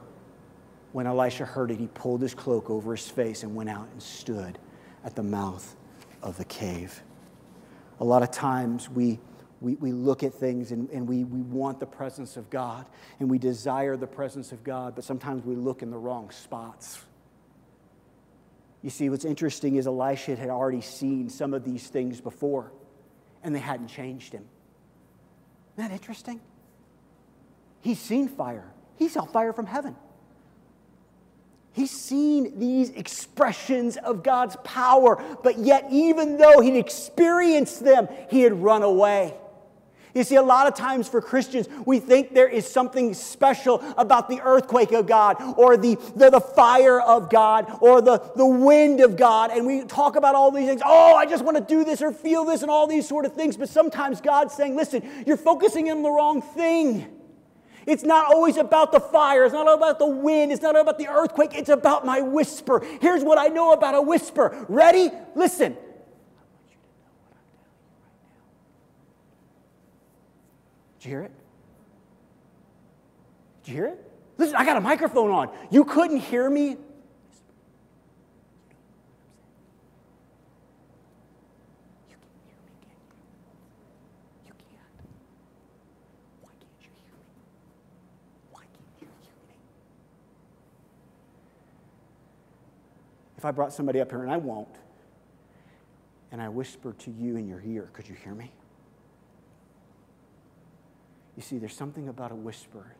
[0.92, 4.02] When Elisha heard it, he pulled his cloak over his face and went out and
[4.02, 4.58] stood
[5.04, 5.74] at the mouth
[6.22, 7.02] of the cave.
[7.98, 9.18] A lot of times we
[9.62, 12.86] we, we look at things and, and we, we want the presence of God
[13.20, 17.02] and we desire the presence of God, but sometimes we look in the wrong spots.
[18.82, 22.72] You see, what's interesting is Elisha had already seen some of these things before
[23.44, 24.44] and they hadn't changed him.
[25.76, 26.40] Isn't that interesting?
[27.80, 29.96] He's seen fire, he saw fire from heaven.
[31.74, 38.42] He's seen these expressions of God's power, but yet, even though he'd experienced them, he
[38.42, 39.34] had run away.
[40.14, 44.28] You see, a lot of times for Christians, we think there is something special about
[44.28, 49.00] the earthquake of God or the, the, the, fire of God or the, the wind
[49.00, 49.50] of God.
[49.50, 50.82] And we talk about all these things.
[50.84, 53.32] Oh, I just want to do this or feel this and all these sort of
[53.32, 53.56] things.
[53.56, 57.06] But sometimes God's saying, listen, you're focusing on the wrong thing.
[57.86, 59.44] It's not always about the fire.
[59.44, 60.52] It's not about the wind.
[60.52, 61.54] It's not about the earthquake.
[61.54, 62.84] It's about my whisper.
[63.00, 64.66] Here's what I know about a whisper.
[64.68, 65.10] Ready?
[65.34, 65.76] Listen.
[71.02, 71.32] Did you hear it?
[73.64, 74.12] Did you hear it?
[74.38, 75.50] Listen, I got a microphone on.
[75.68, 76.62] You couldn't hear me?
[76.62, 76.86] You can't
[82.46, 82.94] hear me, you?
[84.46, 84.80] You can't.
[86.40, 87.24] Why can't you hear me?
[88.52, 89.54] Why can't you hear me?
[93.38, 94.68] If I brought somebody up here, and I won't,
[96.30, 98.52] and I whisper to you in your ear, could you hear me?
[101.36, 102.94] You see, there's something about a whisper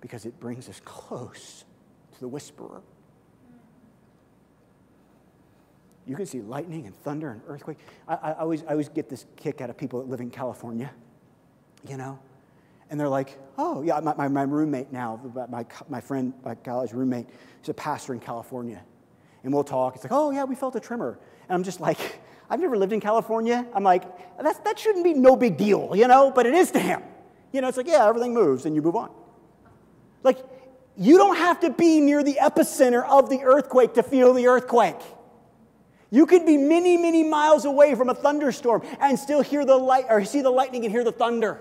[0.00, 1.64] because it brings us close
[2.14, 2.82] to the whisperer.
[6.06, 7.78] You can see lightning and thunder and earthquake.
[8.06, 10.90] I, I, always, I always get this kick out of people that live in California,
[11.86, 12.18] you know?
[12.90, 16.92] And they're like, oh, yeah, my, my, my roommate now, my, my friend, my college
[16.92, 17.26] roommate,
[17.60, 18.82] he's a pastor in California.
[19.44, 19.96] And we'll talk.
[19.96, 21.18] It's like, oh, yeah, we felt a tremor.
[21.48, 21.98] And I'm just like,
[22.50, 23.66] I've never lived in California.
[23.74, 24.04] I'm like,
[24.42, 26.30] That's, that shouldn't be no big deal, you know?
[26.30, 27.02] But it is to him.
[27.52, 29.10] You know, it's like, yeah, everything moves and you move on.
[30.22, 30.38] Like,
[30.96, 35.00] you don't have to be near the epicenter of the earthquake to feel the earthquake.
[36.10, 40.06] You could be many, many miles away from a thunderstorm and still hear the light
[40.08, 41.60] or see the lightning and hear the thunder.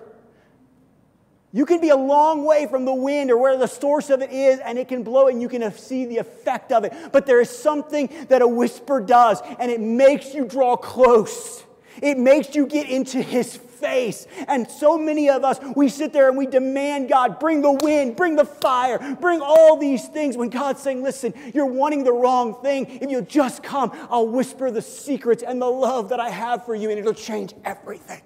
[1.54, 4.32] You can be a long way from the wind or where the source of it
[4.32, 6.93] is, and it can blow, and you can see the effect of it.
[7.12, 11.63] But there is something that a whisper does, and it makes you draw close.
[12.02, 14.27] It makes you get into his face.
[14.47, 18.15] And so many of us, we sit there and we demand God, bring the wind,
[18.15, 20.37] bring the fire, bring all these things.
[20.37, 22.87] When God's saying, listen, you're wanting the wrong thing.
[23.01, 26.75] If you'll just come, I'll whisper the secrets and the love that I have for
[26.75, 28.21] you, and it'll change everything.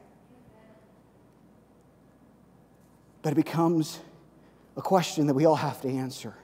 [3.21, 3.99] But it becomes
[4.75, 6.35] a question that we all have to answer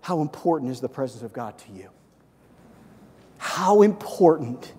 [0.00, 1.90] How important is the presence of God to you?
[3.38, 4.72] How important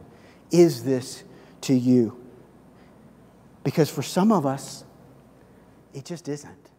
[0.51, 1.23] is this
[1.61, 2.22] to you?
[3.63, 4.83] Because for some of us,
[5.93, 6.69] it just isn't.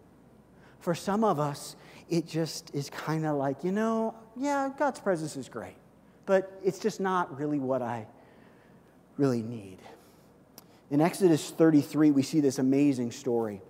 [0.80, 1.76] For some of us,
[2.10, 5.76] it just is kind of like, you know, yeah, God's presence is great,
[6.26, 8.06] but it's just not really what I
[9.16, 9.78] really need.
[10.90, 13.62] In Exodus 33, we see this amazing story.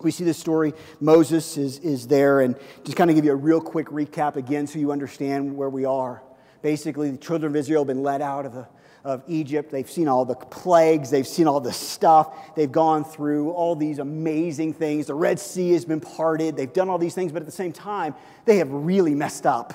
[0.00, 0.72] We see this story.
[0.98, 4.66] Moses is, is there, and just kind of give you a real quick recap again
[4.66, 6.22] so you understand where we are.
[6.62, 8.66] Basically, the children of Israel have been led out of, the,
[9.04, 9.70] of Egypt.
[9.70, 12.54] They've seen all the plagues, they've seen all the stuff.
[12.54, 15.06] They've gone through all these amazing things.
[15.06, 16.56] The Red Sea has been parted.
[16.56, 19.74] They've done all these things, but at the same time, they have really messed up.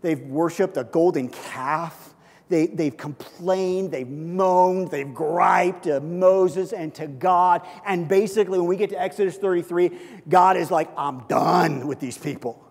[0.00, 2.14] They've worshiped a golden calf.
[2.48, 7.62] They, they've complained, they've moaned, they've griped to Moses and to God.
[7.86, 9.90] And basically, when we get to Exodus 33,
[10.28, 12.62] God is like, I'm done with these people.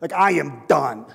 [0.00, 1.06] Like, I am done.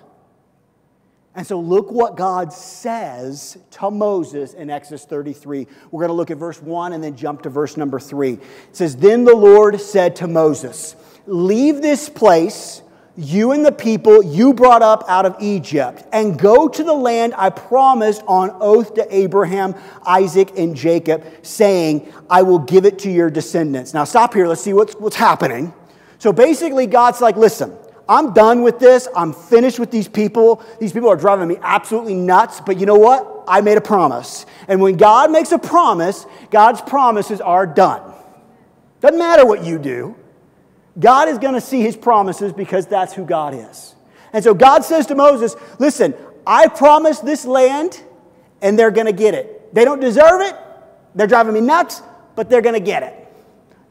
[1.34, 5.66] And so, look what God says to Moses in Exodus 33.
[5.90, 8.34] We're going to look at verse 1 and then jump to verse number 3.
[8.34, 8.42] It
[8.74, 12.82] says, Then the Lord said to Moses, Leave this place
[13.18, 17.34] you and the people you brought up out of Egypt, and go to the land
[17.38, 23.12] I promised on oath to Abraham, Isaac, and Jacob, saying, I will give it to
[23.12, 23.94] your descendants.
[23.94, 24.48] Now, stop here.
[24.48, 25.74] Let's see what's, what's happening.
[26.20, 27.78] So basically, God's like, listen,
[28.12, 29.08] I'm done with this.
[29.16, 30.62] I'm finished with these people.
[30.82, 32.60] These people are driving me absolutely nuts.
[32.60, 33.46] But you know what?
[33.48, 34.46] I made a promise.
[34.68, 38.02] And when God makes a promise, God's promises are done.
[39.00, 40.18] Doesn't matter what you do.
[41.00, 43.96] God is going to see his promises because that's who God is.
[44.34, 46.14] And so God says to Moses, Listen,
[46.46, 48.04] I promised this land
[48.62, 49.74] and they're going to get it.
[49.74, 50.56] They don't deserve it.
[51.16, 52.02] They're driving me nuts,
[52.36, 53.16] but they're going to get it.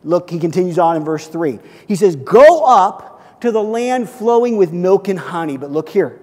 [0.04, 1.58] Look, he continues on in verse 3.
[1.88, 3.09] He says, Go up
[3.40, 5.56] to the land flowing with milk and honey.
[5.56, 6.20] But look here.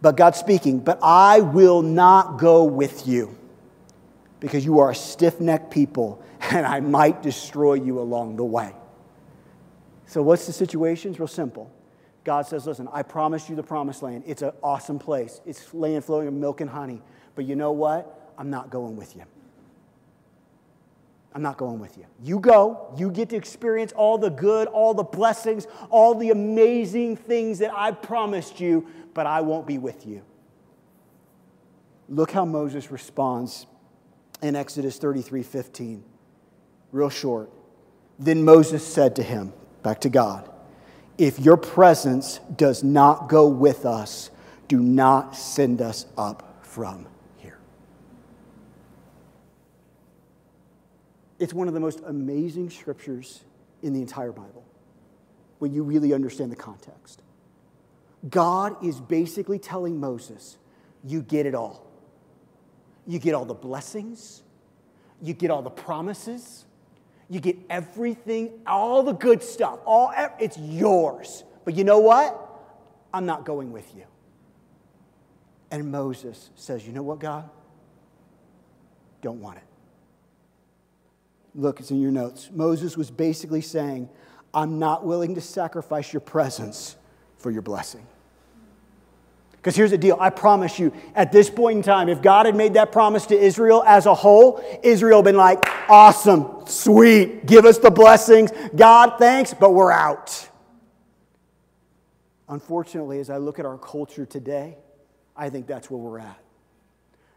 [0.00, 3.38] But God's speaking, but I will not go with you
[4.40, 8.74] because you are a stiff necked people and I might destroy you along the way.
[10.06, 11.12] So, what's the situation?
[11.12, 11.72] It's real simple.
[12.24, 14.24] God says, Listen, I promised you the promised land.
[14.26, 15.40] It's an awesome place.
[15.46, 17.00] It's land flowing with milk and honey.
[17.34, 18.32] But you know what?
[18.36, 19.22] I'm not going with you.
[21.34, 22.04] I'm not going with you.
[22.22, 27.16] You go, you get to experience all the good, all the blessings, all the amazing
[27.16, 30.22] things that I promised you, but I won't be with you.
[32.08, 33.66] Look how Moses responds
[34.42, 36.04] in Exodus 33 15.
[36.90, 37.50] Real short.
[38.18, 40.50] Then Moses said to him, Back to God.
[41.18, 44.30] If your presence does not go with us,
[44.68, 47.58] do not send us up from here.
[51.42, 53.42] It's one of the most amazing scriptures
[53.82, 54.64] in the entire Bible
[55.58, 57.20] when you really understand the context.
[58.30, 60.56] God is basically telling Moses,
[61.02, 61.84] You get it all.
[63.08, 64.44] You get all the blessings,
[65.20, 66.64] you get all the promises,
[67.28, 69.80] you get everything, all the good stuff.
[69.84, 71.42] All it's yours.
[71.64, 72.38] But you know what?
[73.12, 74.04] I'm not going with you.
[75.72, 77.50] And Moses says, "You know what, God?
[79.22, 79.71] Don't want it."
[81.54, 82.50] Look, it's in your notes.
[82.52, 84.08] Moses was basically saying,
[84.54, 86.96] "I'm not willing to sacrifice your presence
[87.36, 88.06] for your blessing."
[89.62, 92.56] Because here's the deal I promise you, at this point in time, if God had
[92.56, 97.64] made that promise to Israel as a whole, Israel had been like, awesome, sweet, give
[97.64, 98.50] us the blessings.
[98.74, 100.48] God, thanks, but we're out.
[102.48, 104.78] Unfortunately, as I look at our culture today,
[105.36, 106.40] I think that's where we're at.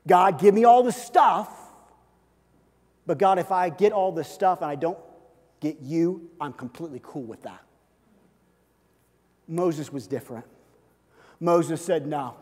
[0.08, 1.65] God, give me all the stuff,
[3.06, 4.98] but God, if I get all this stuff and I don't
[5.60, 7.62] get you, I'm completely cool with that.
[9.48, 10.46] Moses was different.
[11.40, 12.36] Moses said no.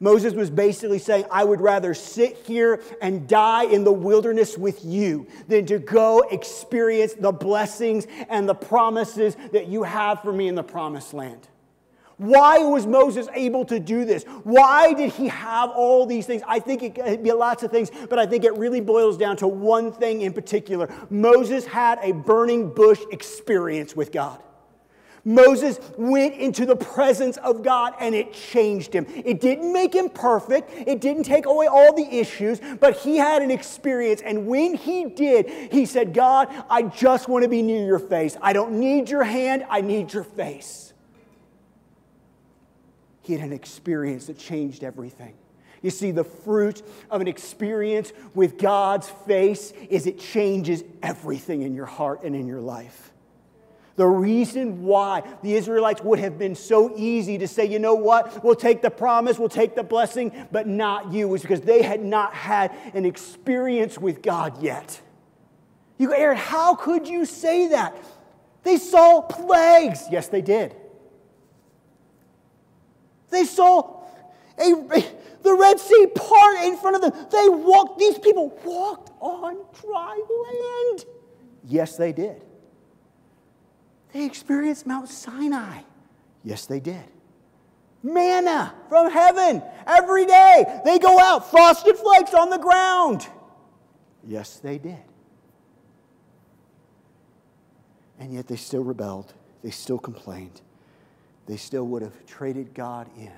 [0.00, 4.84] Moses was basically saying, I would rather sit here and die in the wilderness with
[4.84, 10.46] you than to go experience the blessings and the promises that you have for me
[10.46, 11.48] in the promised land.
[12.18, 14.24] Why was Moses able to do this?
[14.42, 16.42] Why did he have all these things?
[16.46, 19.36] I think it could be lots of things, but I think it really boils down
[19.38, 20.92] to one thing in particular.
[21.10, 24.42] Moses had a burning bush experience with God.
[25.24, 29.06] Moses went into the presence of God and it changed him.
[29.08, 33.42] It didn't make him perfect, it didn't take away all the issues, but he had
[33.42, 34.22] an experience.
[34.22, 38.36] And when he did, he said, God, I just want to be near your face.
[38.40, 40.87] I don't need your hand, I need your face.
[43.28, 45.34] He had an experience that changed everything.
[45.82, 51.74] You see, the fruit of an experience with God's face is it changes everything in
[51.74, 53.12] your heart and in your life.
[53.96, 58.42] The reason why the Israelites would have been so easy to say, you know what,
[58.42, 62.02] we'll take the promise, we'll take the blessing, but not you, was because they had
[62.02, 65.02] not had an experience with God yet.
[65.98, 67.94] You go, Aaron, how could you say that?
[68.62, 70.04] They saw plagues.
[70.10, 70.74] Yes, they did.
[73.30, 74.04] They saw
[74.58, 74.72] a,
[75.42, 77.26] the Red Sea part in front of them.
[77.30, 81.04] They walked, these people walked on dry land.
[81.64, 82.42] Yes, they did.
[84.12, 85.82] They experienced Mount Sinai.
[86.42, 87.04] Yes, they did.
[88.02, 90.80] Manna from heaven every day.
[90.84, 93.26] They go out, frosted flakes on the ground.
[94.24, 95.02] Yes, they did.
[98.18, 99.34] And yet they still rebelled.
[99.62, 100.60] They still complained.
[101.48, 103.32] They still would have traded God in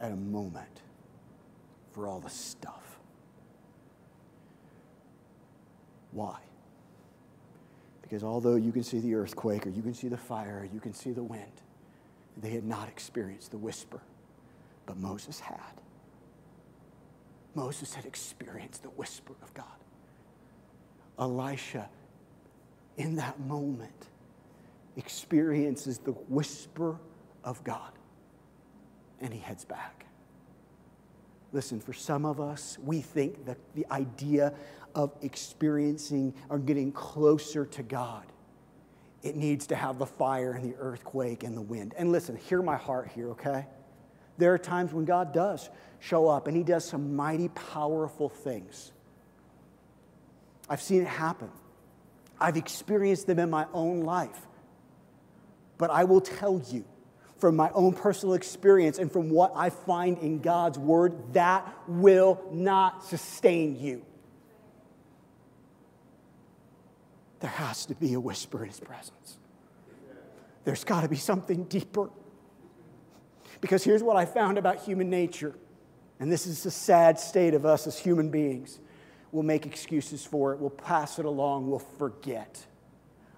[0.00, 0.80] at a moment
[1.92, 2.98] for all the stuff.
[6.12, 6.38] Why?
[8.00, 10.80] Because although you can see the earthquake, or you can see the fire, or you
[10.80, 11.62] can see the wind,
[12.40, 14.00] they had not experienced the whisper,
[14.86, 15.82] but Moses had.
[17.54, 19.66] Moses had experienced the whisper of God.
[21.18, 21.88] Elisha,
[22.96, 24.08] in that moment,
[24.96, 26.98] experiences the whisper
[27.42, 27.92] of God,
[29.20, 30.06] and he heads back.
[31.52, 34.52] Listen, for some of us, we think that the idea
[34.94, 38.24] of experiencing or getting closer to God,
[39.22, 41.94] it needs to have the fire and the earthquake and the wind.
[41.96, 43.66] And listen, hear my heart here, okay?
[44.36, 45.70] There are times when God does
[46.00, 48.90] show up and He does some mighty, powerful things.
[50.68, 51.50] I've seen it happen,
[52.40, 54.40] I've experienced them in my own life.
[55.78, 56.84] But I will tell you,
[57.38, 62.40] from my own personal experience and from what I find in God's word, that will
[62.50, 64.04] not sustain you.
[67.40, 69.38] There has to be a whisper in his presence.
[70.64, 72.08] There's got to be something deeper.
[73.60, 75.54] Because here's what I found about human nature,
[76.20, 78.80] and this is the sad state of us as human beings.
[79.32, 82.64] We'll make excuses for it, we'll pass it along, we'll forget.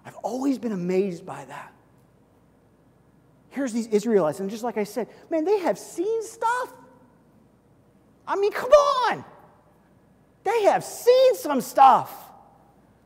[0.05, 1.73] I've always been amazed by that.
[3.57, 6.71] Here's these Israelites, and just like I said, man, they have seen stuff.
[8.27, 9.25] I mean, come on.
[10.43, 12.13] They have seen some stuff.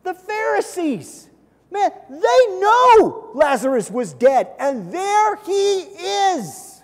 [0.03, 1.29] The Pharisees,
[1.71, 5.83] man, they know Lazarus was dead, and there he
[6.33, 6.83] is.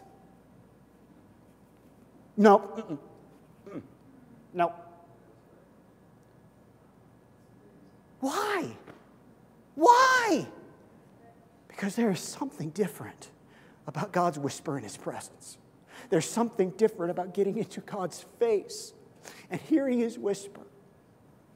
[2.38, 3.02] No,
[4.54, 4.74] no.
[8.22, 8.72] Why?
[9.76, 10.48] Why?
[11.68, 13.30] Because there is something different
[13.88, 15.58] about God's whisper in His presence.
[16.10, 18.94] There's something different about getting into God's face
[19.50, 20.62] and hearing His whisper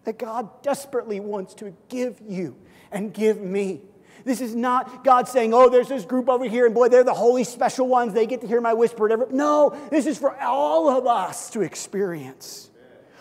[0.04, 2.56] that God desperately wants to give you
[2.92, 3.82] and give me.
[4.24, 7.14] This is not God saying, oh, there's this group over here, and boy, they're the
[7.14, 8.14] holy special ones.
[8.14, 9.04] They get to hear my whisper.
[9.04, 9.28] Whatever.
[9.32, 12.70] No, this is for all of us to experience.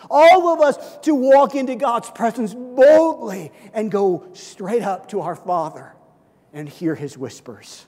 [0.09, 5.35] All of us to walk into God's presence boldly and go straight up to our
[5.35, 5.93] Father
[6.53, 7.85] and hear his whispers.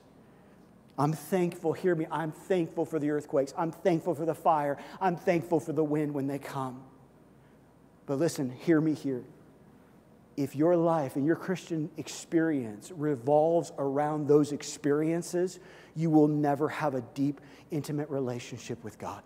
[0.98, 3.54] I'm thankful, hear me, I'm thankful for the earthquakes.
[3.58, 4.78] I'm thankful for the fire.
[5.02, 6.84] I'm thankful for the wind when they come.
[8.06, 9.24] But listen, hear me here.
[10.36, 15.60] If your life and your Christian experience revolves around those experiences,
[15.96, 17.40] you will never have a deep,
[17.72, 19.22] intimate relationship with God.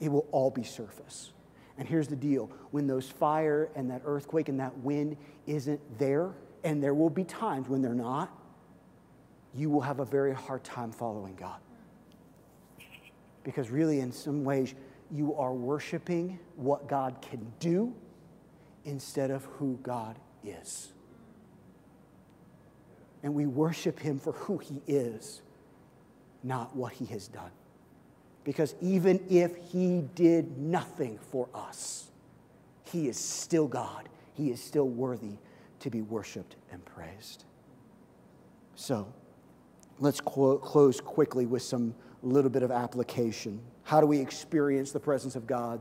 [0.00, 1.32] It will all be surface.
[1.78, 5.16] And here's the deal when those fire and that earthquake and that wind
[5.46, 6.32] isn't there,
[6.64, 8.30] and there will be times when they're not,
[9.54, 11.58] you will have a very hard time following God.
[13.44, 14.74] Because really, in some ways,
[15.10, 17.92] you are worshiping what God can do
[18.84, 20.92] instead of who God is.
[23.22, 25.42] And we worship Him for who He is,
[26.42, 27.50] not what He has done.
[28.44, 32.10] Because even if He did nothing for us,
[32.84, 34.08] He is still God.
[34.34, 35.36] He is still worthy
[35.80, 37.44] to be worshiped and praised.
[38.74, 39.12] So,
[40.02, 43.60] let's close quickly with some little bit of application.
[43.84, 45.80] How do we experience the presence of God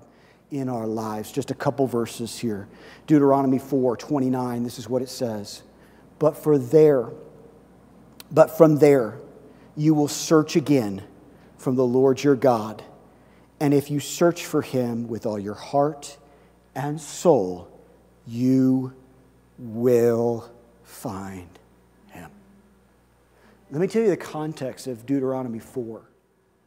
[0.51, 1.32] in our lives?
[1.32, 2.67] Just a couple verses here.
[3.07, 5.63] Deuteronomy 4 29, this is what it says.
[6.19, 7.09] But for there
[8.32, 9.19] But from there,
[9.76, 11.03] you will search again
[11.57, 12.84] from the Lord your God.
[13.59, 16.17] And if you search for him with all your heart
[16.76, 17.67] and soul,
[18.26, 18.93] you
[19.57, 20.49] will
[20.84, 21.59] find.
[23.72, 26.01] Let me tell you the context of Deuteronomy 4.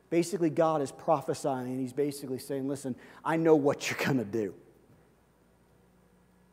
[0.08, 4.24] Basically, God is prophesying, and he's basically saying, Listen, I know what you're going to
[4.24, 4.54] do.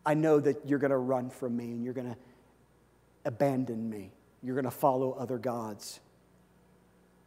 [0.05, 2.17] I know that you're going to run from me and you're going to
[3.23, 4.11] abandon me.
[4.41, 5.99] You're going to follow other gods.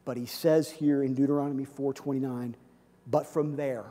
[0.04, 2.54] But he says here in Deuteronomy 4:29,
[3.06, 3.86] but from there,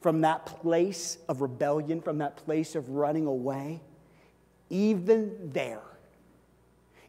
[0.00, 3.80] from that place of rebellion, from that place of running away,
[4.70, 5.82] even there,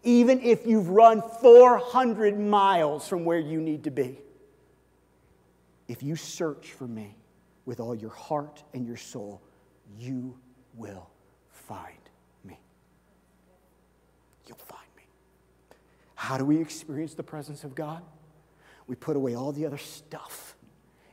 [0.03, 4.19] even if you've run 400 miles from where you need to be,
[5.87, 7.15] if you search for me
[7.65, 9.41] with all your heart and your soul,
[9.97, 10.37] you
[10.75, 11.09] will
[11.51, 11.97] find
[12.43, 12.59] me.
[14.47, 15.03] You'll find me.
[16.15, 18.03] How do we experience the presence of God?
[18.87, 20.55] We put away all the other stuff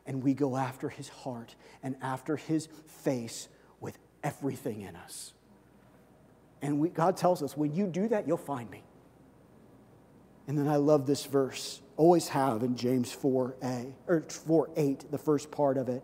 [0.06, 2.68] and we go after his heart and after his
[3.02, 3.48] face
[3.80, 5.32] with everything in us.
[6.62, 8.82] And we, God tells us, when you do that, you'll find me.
[10.46, 15.18] And then I love this verse, always have in James 4a, or 4 8, the
[15.18, 16.02] first part of it.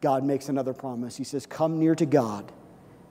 [0.00, 1.16] God makes another promise.
[1.16, 2.50] He says, Come near to God,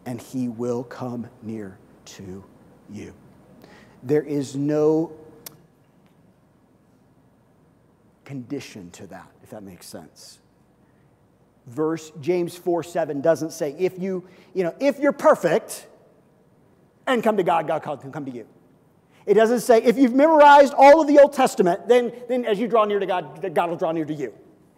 [0.05, 2.43] and he will come near to
[2.89, 3.13] you.
[4.01, 5.13] There is no
[8.25, 10.39] condition to that, if that makes sense.
[11.67, 15.87] Verse James 4 7 doesn't say, if you, you know, if you're perfect
[17.07, 18.47] and come to God, God can come to you.
[19.25, 22.67] It doesn't say, if you've memorized all of the Old Testament, then, then as you
[22.67, 24.33] draw near to God, God will draw near to you.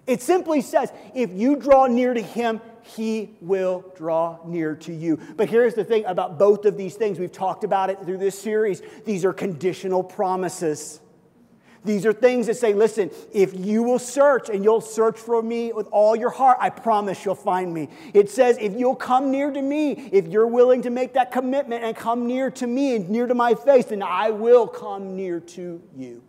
[0.06, 5.18] It simply says, if you draw near to Him, He will draw near to you.
[5.36, 7.18] But here's the thing about both of these things.
[7.18, 8.84] We've talked about it through this series.
[9.04, 11.00] These are conditional promises.
[11.86, 15.72] These are things that say, listen, if you will search and you'll search for me
[15.72, 17.90] with all your heart, I promise you'll find me.
[18.14, 21.84] It says, if you'll come near to me, if you're willing to make that commitment
[21.84, 25.40] and come near to me and near to my face, then I will come near
[25.40, 26.24] to you.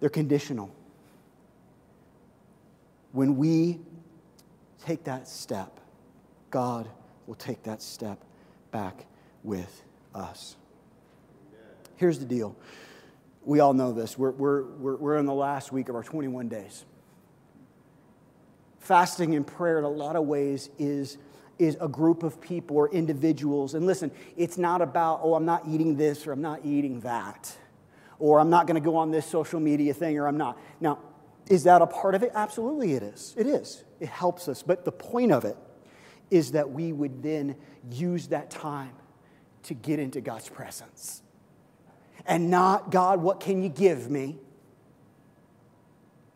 [0.00, 0.74] They're conditional.
[3.12, 3.80] When we
[4.84, 5.78] take that step,
[6.50, 6.88] God
[7.26, 8.24] will take that step
[8.70, 9.06] back
[9.42, 9.82] with
[10.14, 10.56] us.
[11.96, 12.56] Here's the deal
[13.44, 14.18] we all know this.
[14.18, 16.84] We're, we're, we're, we're in the last week of our 21 days.
[18.80, 21.18] Fasting and prayer, in a lot of ways, is,
[21.58, 23.74] is a group of people or individuals.
[23.74, 27.56] And listen, it's not about, oh, I'm not eating this or I'm not eating that,
[28.18, 30.58] or I'm not going to go on this social media thing or I'm not.
[30.80, 30.98] Now,
[31.48, 32.32] is that a part of it?
[32.34, 33.34] Absolutely, it is.
[33.36, 33.84] It is.
[34.00, 34.62] It helps us.
[34.62, 35.56] But the point of it
[36.30, 37.56] is that we would then
[37.90, 38.92] use that time
[39.64, 41.22] to get into God's presence
[42.26, 44.38] and not, God, what can you give me?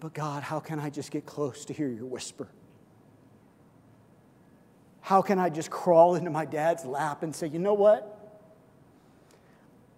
[0.00, 2.48] But God, how can I just get close to hear your whisper?
[5.00, 8.14] How can I just crawl into my dad's lap and say, you know what?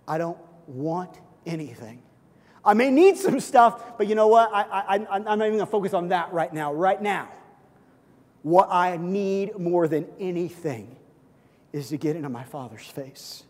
[0.07, 2.03] I don't want anything.
[2.64, 4.51] I may need some stuff, but you know what?
[4.53, 6.72] I, I'm not even going to focus on that right now.
[6.72, 7.28] Right now,
[8.43, 10.97] what I need more than anything
[11.72, 13.45] is to get into my Father's face.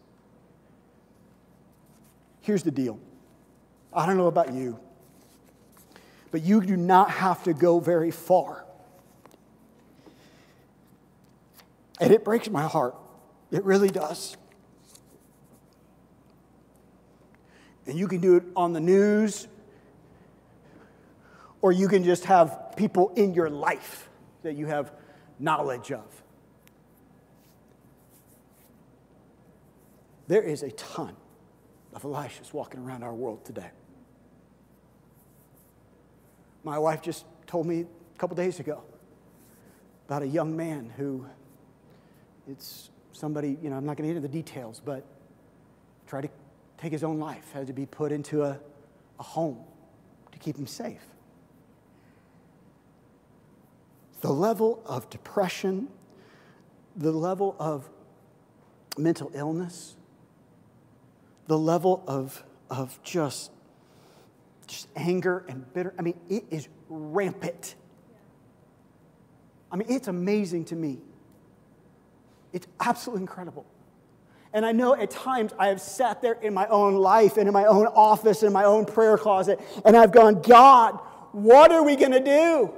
[2.40, 2.98] Here's the deal
[3.92, 4.78] I don't know about you,
[6.30, 8.64] but you do not have to go very far.
[12.00, 12.96] And it breaks my heart.
[13.50, 14.36] It really does.
[17.86, 19.48] And you can do it on the news,
[21.60, 24.08] or you can just have people in your life
[24.42, 24.92] that you have
[25.38, 26.22] knowledge of.
[30.28, 31.16] There is a ton
[31.94, 33.70] of Elishas walking around our world today.
[36.62, 37.80] My wife just told me
[38.14, 38.82] a couple days ago
[40.06, 41.24] about a young man who
[42.48, 45.04] it's somebody, you know, I'm not going to get into the details, but
[46.06, 46.30] tried to
[46.78, 48.58] take his own life, had to be put into a,
[49.18, 49.58] a home
[50.32, 51.04] to keep him safe.
[54.20, 55.88] The level of depression,
[56.96, 57.88] the level of
[58.98, 59.96] mental illness,
[61.50, 63.50] the level of, of just,
[64.68, 67.74] just anger and bitter, I mean, it is rampant.
[69.72, 70.98] I mean, it's amazing to me.
[72.52, 73.66] It's absolutely incredible.
[74.52, 77.52] And I know at times I have sat there in my own life and in
[77.52, 81.00] my own office, in my own prayer closet, and I've gone, God,
[81.32, 82.72] what are we going to do?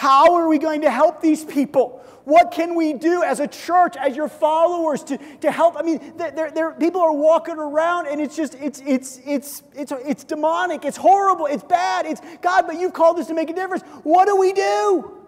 [0.00, 2.02] How are we going to help these people?
[2.24, 5.76] What can we do as a church, as your followers, to, to help?
[5.76, 9.92] I mean, they're, they're, people are walking around and it's just, it's, it's, it's, it's,
[9.92, 13.52] it's demonic, it's horrible, it's bad, it's God, but you've called us to make a
[13.52, 13.82] difference.
[14.02, 15.19] What do we do?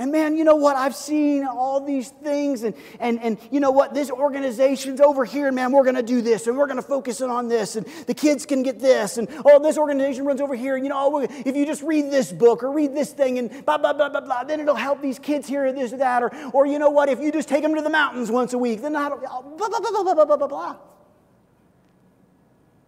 [0.00, 0.76] And man, you know what?
[0.76, 3.94] I've seen all these things, and, and, and you know what?
[3.94, 6.86] This organization's over here, and man, we're going to do this, and we're going to
[6.86, 10.40] focus in on this, and the kids can get this, and oh, this organization runs
[10.40, 13.40] over here, and you know, if you just read this book or read this thing,
[13.40, 16.22] and blah, blah, blah, blah, blah, then it'll help these kids here, this or that,
[16.22, 17.08] or, or you know what?
[17.08, 19.80] If you just take them to the mountains once a week, then that'll, blah, blah,
[19.80, 20.76] blah, blah, blah, blah, blah, blah.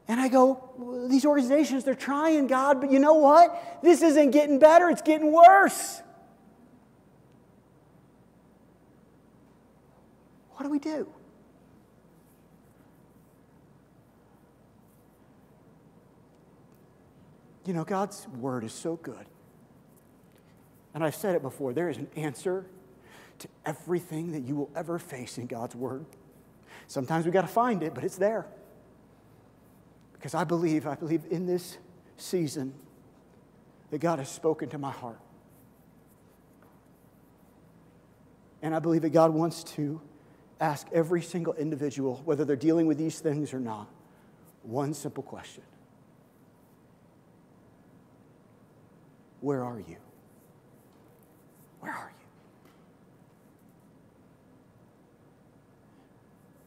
[0.06, 3.80] And I go, these organizations, they're trying, God, but you know what?
[3.82, 6.02] This isn't getting better, it's getting worse.
[10.61, 11.08] What do we do?
[17.64, 19.24] You know, God's word is so good.
[20.92, 22.66] And I've said it before there is an answer
[23.38, 26.04] to everything that you will ever face in God's word.
[26.88, 28.46] Sometimes we got to find it, but it's there.
[30.12, 31.78] Because I believe, I believe in this
[32.18, 32.74] season
[33.90, 35.20] that God has spoken to my heart.
[38.61, 40.02] And I believe that God wants to
[40.61, 43.88] ask every single individual, whether they're dealing with these things or not,
[44.62, 45.62] one simple question
[49.40, 49.96] Where are you?
[51.80, 52.26] Where are you?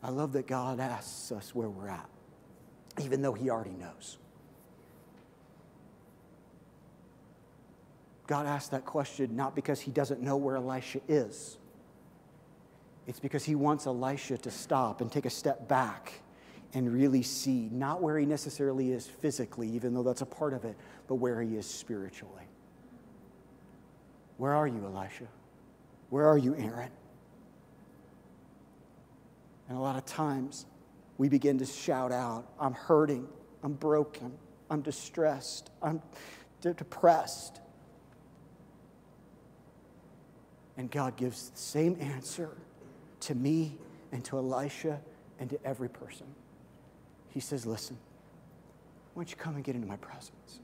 [0.02, 2.10] I love that God asks us where we're at,
[3.00, 4.18] even though He already knows.
[8.26, 11.58] God asked that question not because He doesn't know where Elisha is
[13.08, 16.14] it's because he wants Elisha to stop and take a step back
[16.74, 20.66] and really see not where he necessarily is physically, even though that's a part of
[20.66, 20.76] it,
[21.08, 22.48] but where he is spiritually.
[24.38, 25.28] Where are you, Elisha?
[26.10, 26.92] Where are you, Aaron?
[29.70, 30.66] And a lot of times
[31.18, 33.28] we begin to shout out, I'm hurting,
[33.64, 34.34] I'm broken,
[34.70, 36.02] I'm distressed, I'm
[36.62, 37.60] depressed.
[40.78, 42.58] And God gives the same answer
[43.26, 43.78] to me
[44.12, 45.00] and to Elisha
[45.40, 46.28] and to every person.
[47.30, 47.98] He says, Listen,
[49.14, 50.60] why don't you come and get into my presence?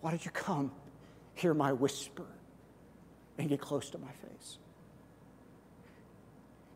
[0.00, 0.70] Why don't you come
[1.34, 2.26] hear my whisper
[3.38, 4.58] and get close to my face?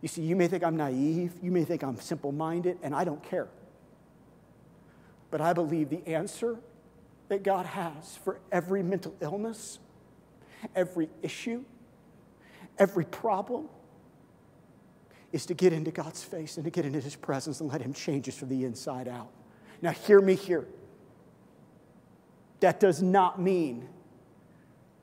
[0.00, 3.04] You see, you may think I'm naive, you may think I'm simple minded, and I
[3.04, 3.48] don't care.
[5.30, 6.56] But I believe the answer
[7.28, 9.78] that God has for every mental illness,
[10.74, 11.64] every issue,
[12.78, 13.68] every problem
[15.32, 17.92] is to get into God's face and to get into His presence and let Him
[17.92, 19.30] change us from the inside out.
[19.82, 20.66] Now, hear me here.
[22.60, 23.88] That does not mean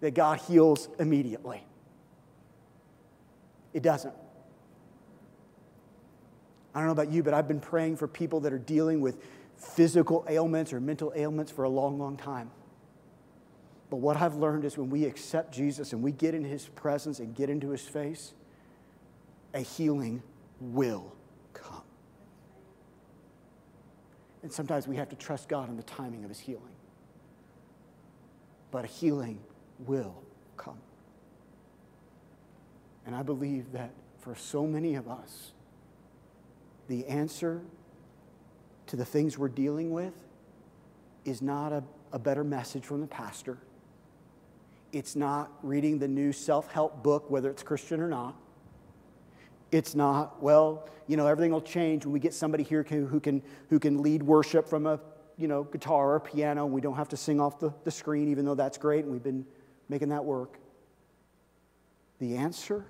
[0.01, 1.63] that God heals immediately.
[3.73, 4.13] It doesn't.
[6.75, 9.23] I don't know about you, but I've been praying for people that are dealing with
[9.55, 12.51] physical ailments or mental ailments for a long, long time.
[13.89, 17.19] But what I've learned is when we accept Jesus and we get in his presence
[17.19, 18.33] and get into his face,
[19.53, 20.21] a healing
[20.59, 21.13] will
[21.53, 21.81] come.
[24.43, 26.63] And sometimes we have to trust God in the timing of his healing.
[28.71, 29.39] But a healing
[29.79, 30.21] will
[30.57, 30.79] come.
[33.05, 35.53] And I believe that for so many of us,
[36.89, 37.61] the answer
[38.87, 40.13] to the things we're dealing with
[41.23, 43.57] is not a, a better message from the pastor
[44.91, 48.35] it's not reading the new self help book, whether it's Christian or not.
[49.71, 53.41] It's not, well, you know, everything will change when we get somebody here who can,
[53.69, 54.99] who can lead worship from a
[55.37, 58.43] you know, guitar or piano, we don't have to sing off the, the screen, even
[58.43, 59.45] though that's great, and we've been
[59.87, 60.57] making that work.
[62.19, 62.85] The answer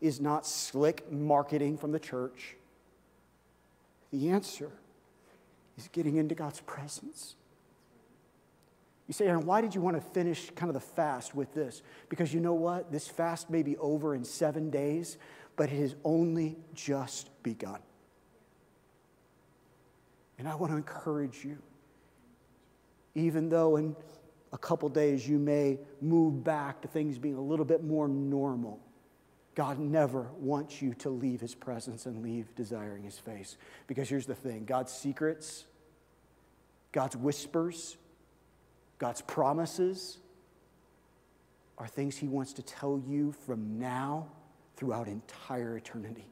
[0.00, 2.56] is not slick marketing from the church.
[4.12, 4.70] The answer
[5.78, 7.36] is getting into God's presence
[9.08, 11.82] you say, Aaron, why did you want to finish kind of the fast with this?
[12.10, 12.92] Because you know what?
[12.92, 15.16] This fast may be over in seven days,
[15.56, 17.80] but it has only just begun.
[20.38, 21.58] And I want to encourage you,
[23.14, 23.96] even though in
[24.52, 28.78] a couple days you may move back to things being a little bit more normal,
[29.54, 33.56] God never wants you to leave his presence and leave desiring his face.
[33.86, 35.64] Because here's the thing God's secrets,
[36.92, 37.96] God's whispers,
[38.98, 40.18] God's promises
[41.78, 44.26] are things He wants to tell you from now
[44.76, 46.26] throughout entire eternity.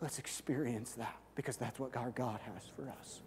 [0.00, 3.20] Let's experience that because that's what our God has for us.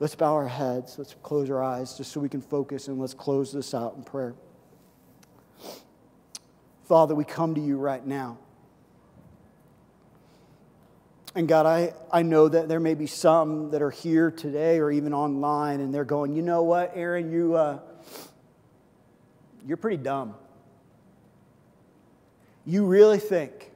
[0.00, 0.96] Let's bow our heads.
[0.98, 4.02] Let's close our eyes just so we can focus and let's close this out in
[4.02, 4.34] prayer.
[6.84, 8.38] Father, we come to you right now.
[11.34, 14.90] And God, I, I know that there may be some that are here today or
[14.90, 17.78] even online and they're going, you know what, Aaron, you, uh,
[19.66, 20.34] you're pretty dumb.
[22.66, 23.70] You really think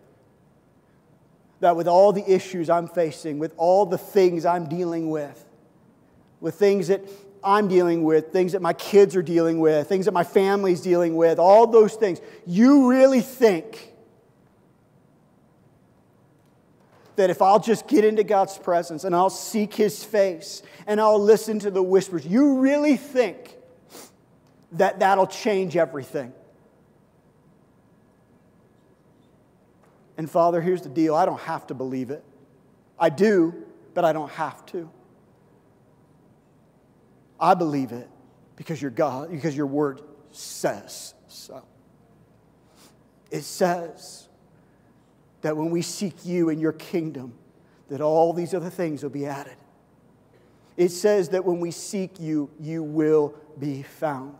[1.61, 5.43] that with all the issues I'm facing, with all the things I'm dealing with,
[6.41, 7.03] with things that
[7.43, 11.17] I'm dealing with, things that my kids are dealing with, things that my family's dealing
[11.17, 13.93] with, all those things, you really think
[17.17, 21.21] that if I'll just get into God's presence and I'll seek His face and I'll
[21.21, 23.57] listen to the whispers, you really think
[24.73, 26.33] that that'll change everything?
[30.17, 32.25] And Father, here's the deal I don't have to believe it.
[32.99, 33.55] I do,
[33.95, 34.91] but I don't have to.
[37.39, 38.09] I believe it
[38.57, 40.01] because your God, because your word
[40.33, 41.63] says so.
[43.31, 44.26] It says
[45.47, 47.33] that when we seek you and your kingdom,
[47.89, 49.55] that all these other things will be added.
[50.77, 54.39] It says that when we seek you, you will be found.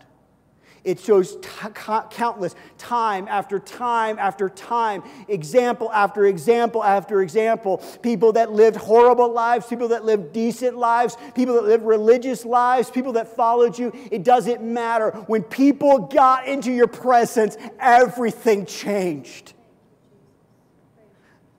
[0.83, 1.69] It shows t-
[2.11, 7.79] countless time after time after time, example after example after example.
[8.03, 12.91] People that lived horrible lives, people that lived decent lives, people that lived religious lives,
[12.91, 13.93] people that followed you.
[14.11, 15.13] It doesn't matter.
[15.29, 19.53] When people got into your presence, everything changed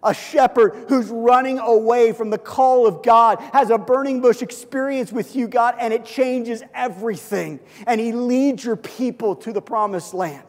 [0.08, 5.12] a shepherd who's running away from the call of God, has a burning bush experience
[5.12, 7.60] with you, God, and it changes everything.
[7.86, 10.44] And he leads your people to the promised land.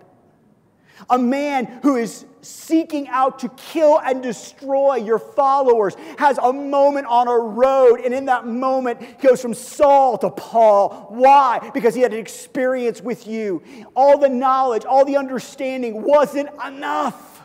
[1.11, 7.07] A man who is seeking out to kill and destroy your followers has a moment
[7.07, 11.07] on a road, and in that moment, he goes from Saul to Paul.
[11.11, 11.71] Why?
[11.73, 13.63] Because he had an experience with you.
[13.95, 17.38] All the knowledge, all the understanding wasn't enough.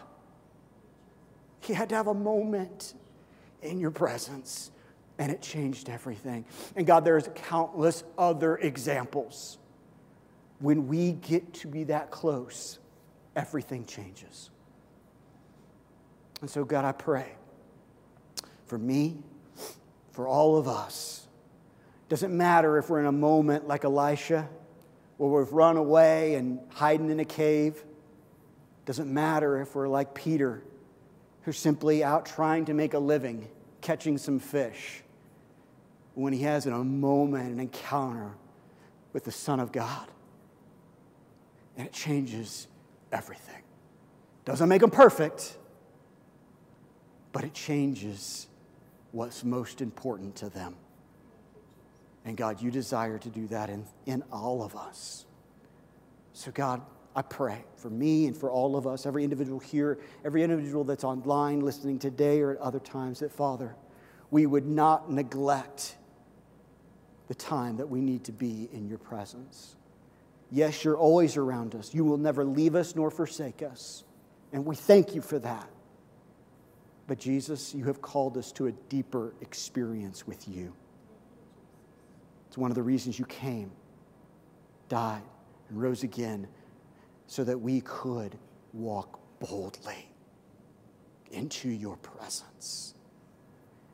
[1.63, 2.93] He had to have a moment
[3.61, 4.69] in your presence,
[5.17, 6.45] and it changed everything.
[6.75, 9.57] And God, there's countless other examples.
[10.59, 12.79] When we get to be that close,
[13.35, 14.49] everything changes.
[16.41, 17.31] And so, God, I pray
[18.65, 19.23] for me,
[20.11, 21.27] for all of us.
[22.09, 24.49] Doesn't matter if we're in a moment like Elisha,
[25.17, 27.81] or we've run away and hiding in a cave.
[28.85, 30.61] Doesn't matter if we're like Peter
[31.43, 33.47] who's simply out trying to make a living,
[33.81, 35.03] catching some fish,
[36.15, 38.31] when he has in a moment an encounter
[39.13, 40.07] with the Son of God.
[41.77, 42.67] And it changes
[43.11, 43.61] everything.
[44.45, 45.57] Doesn't make them perfect,
[47.31, 48.47] but it changes
[49.11, 50.75] what's most important to them.
[52.25, 55.25] And God, you desire to do that in, in all of us.
[56.33, 56.81] So, God,
[57.15, 61.03] I pray for me and for all of us, every individual here, every individual that's
[61.03, 63.75] online listening today or at other times, that Father,
[64.31, 65.95] we would not neglect
[67.27, 69.75] the time that we need to be in your presence.
[70.51, 71.93] Yes, you're always around us.
[71.93, 74.03] You will never leave us nor forsake us.
[74.51, 75.69] And we thank you for that.
[77.07, 80.73] But Jesus, you have called us to a deeper experience with you.
[82.47, 83.71] It's one of the reasons you came,
[84.89, 85.23] died,
[85.69, 86.47] and rose again
[87.33, 88.37] so that we could
[88.73, 90.07] walk boldly
[91.31, 92.93] into your presence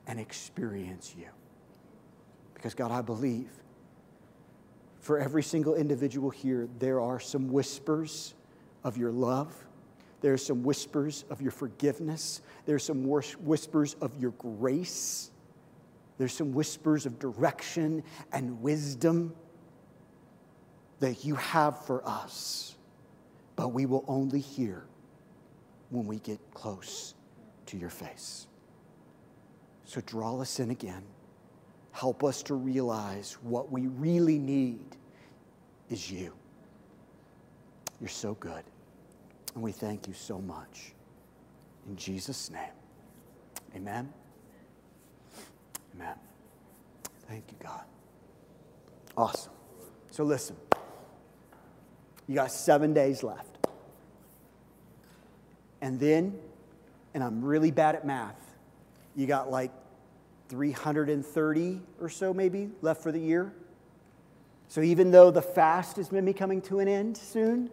[0.07, 1.27] and experience you.
[2.53, 3.49] Because, God, I believe
[4.99, 8.33] for every single individual here, there are some whispers
[8.83, 9.55] of your love.
[10.19, 12.41] There are some whispers of your forgiveness.
[12.65, 15.31] There are some whispers of your grace.
[16.17, 19.33] There's some whispers of direction and wisdom
[20.99, 22.75] that you have for us
[23.59, 24.85] but we will only hear
[25.89, 27.13] when we get close
[27.65, 28.47] to your face.
[29.83, 31.03] So draw us in again.
[31.91, 34.95] Help us to realize what we really need
[35.89, 36.31] is you.
[37.99, 38.63] You're so good.
[39.55, 40.93] And we thank you so much.
[41.89, 42.61] In Jesus' name,
[43.75, 44.07] amen.
[45.95, 46.15] Amen.
[47.27, 47.83] Thank you, God.
[49.17, 49.51] Awesome.
[50.11, 50.55] So listen.
[52.25, 53.48] You got seven days left.
[55.81, 56.37] And then,
[57.13, 58.55] and I'm really bad at math,
[59.15, 59.71] you got like
[60.49, 63.53] 330 or so maybe left for the year.
[64.67, 67.69] So even though the fast is maybe coming to an end soon,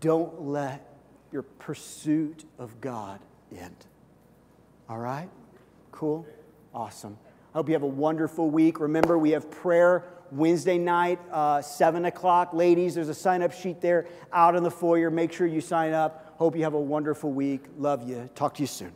[0.00, 0.84] don't let
[1.30, 3.20] your pursuit of God
[3.56, 3.76] end.
[4.88, 5.28] All right?
[5.92, 6.26] Cool?
[6.74, 7.16] Awesome.
[7.54, 8.80] I hope you have a wonderful week.
[8.80, 12.52] Remember, we have prayer Wednesday night, uh, 7 o'clock.
[12.52, 15.10] Ladies, there's a sign up sheet there out in the foyer.
[15.10, 16.23] Make sure you sign up.
[16.36, 17.62] Hope you have a wonderful week.
[17.78, 18.28] Love you.
[18.34, 18.92] Talk to you soon.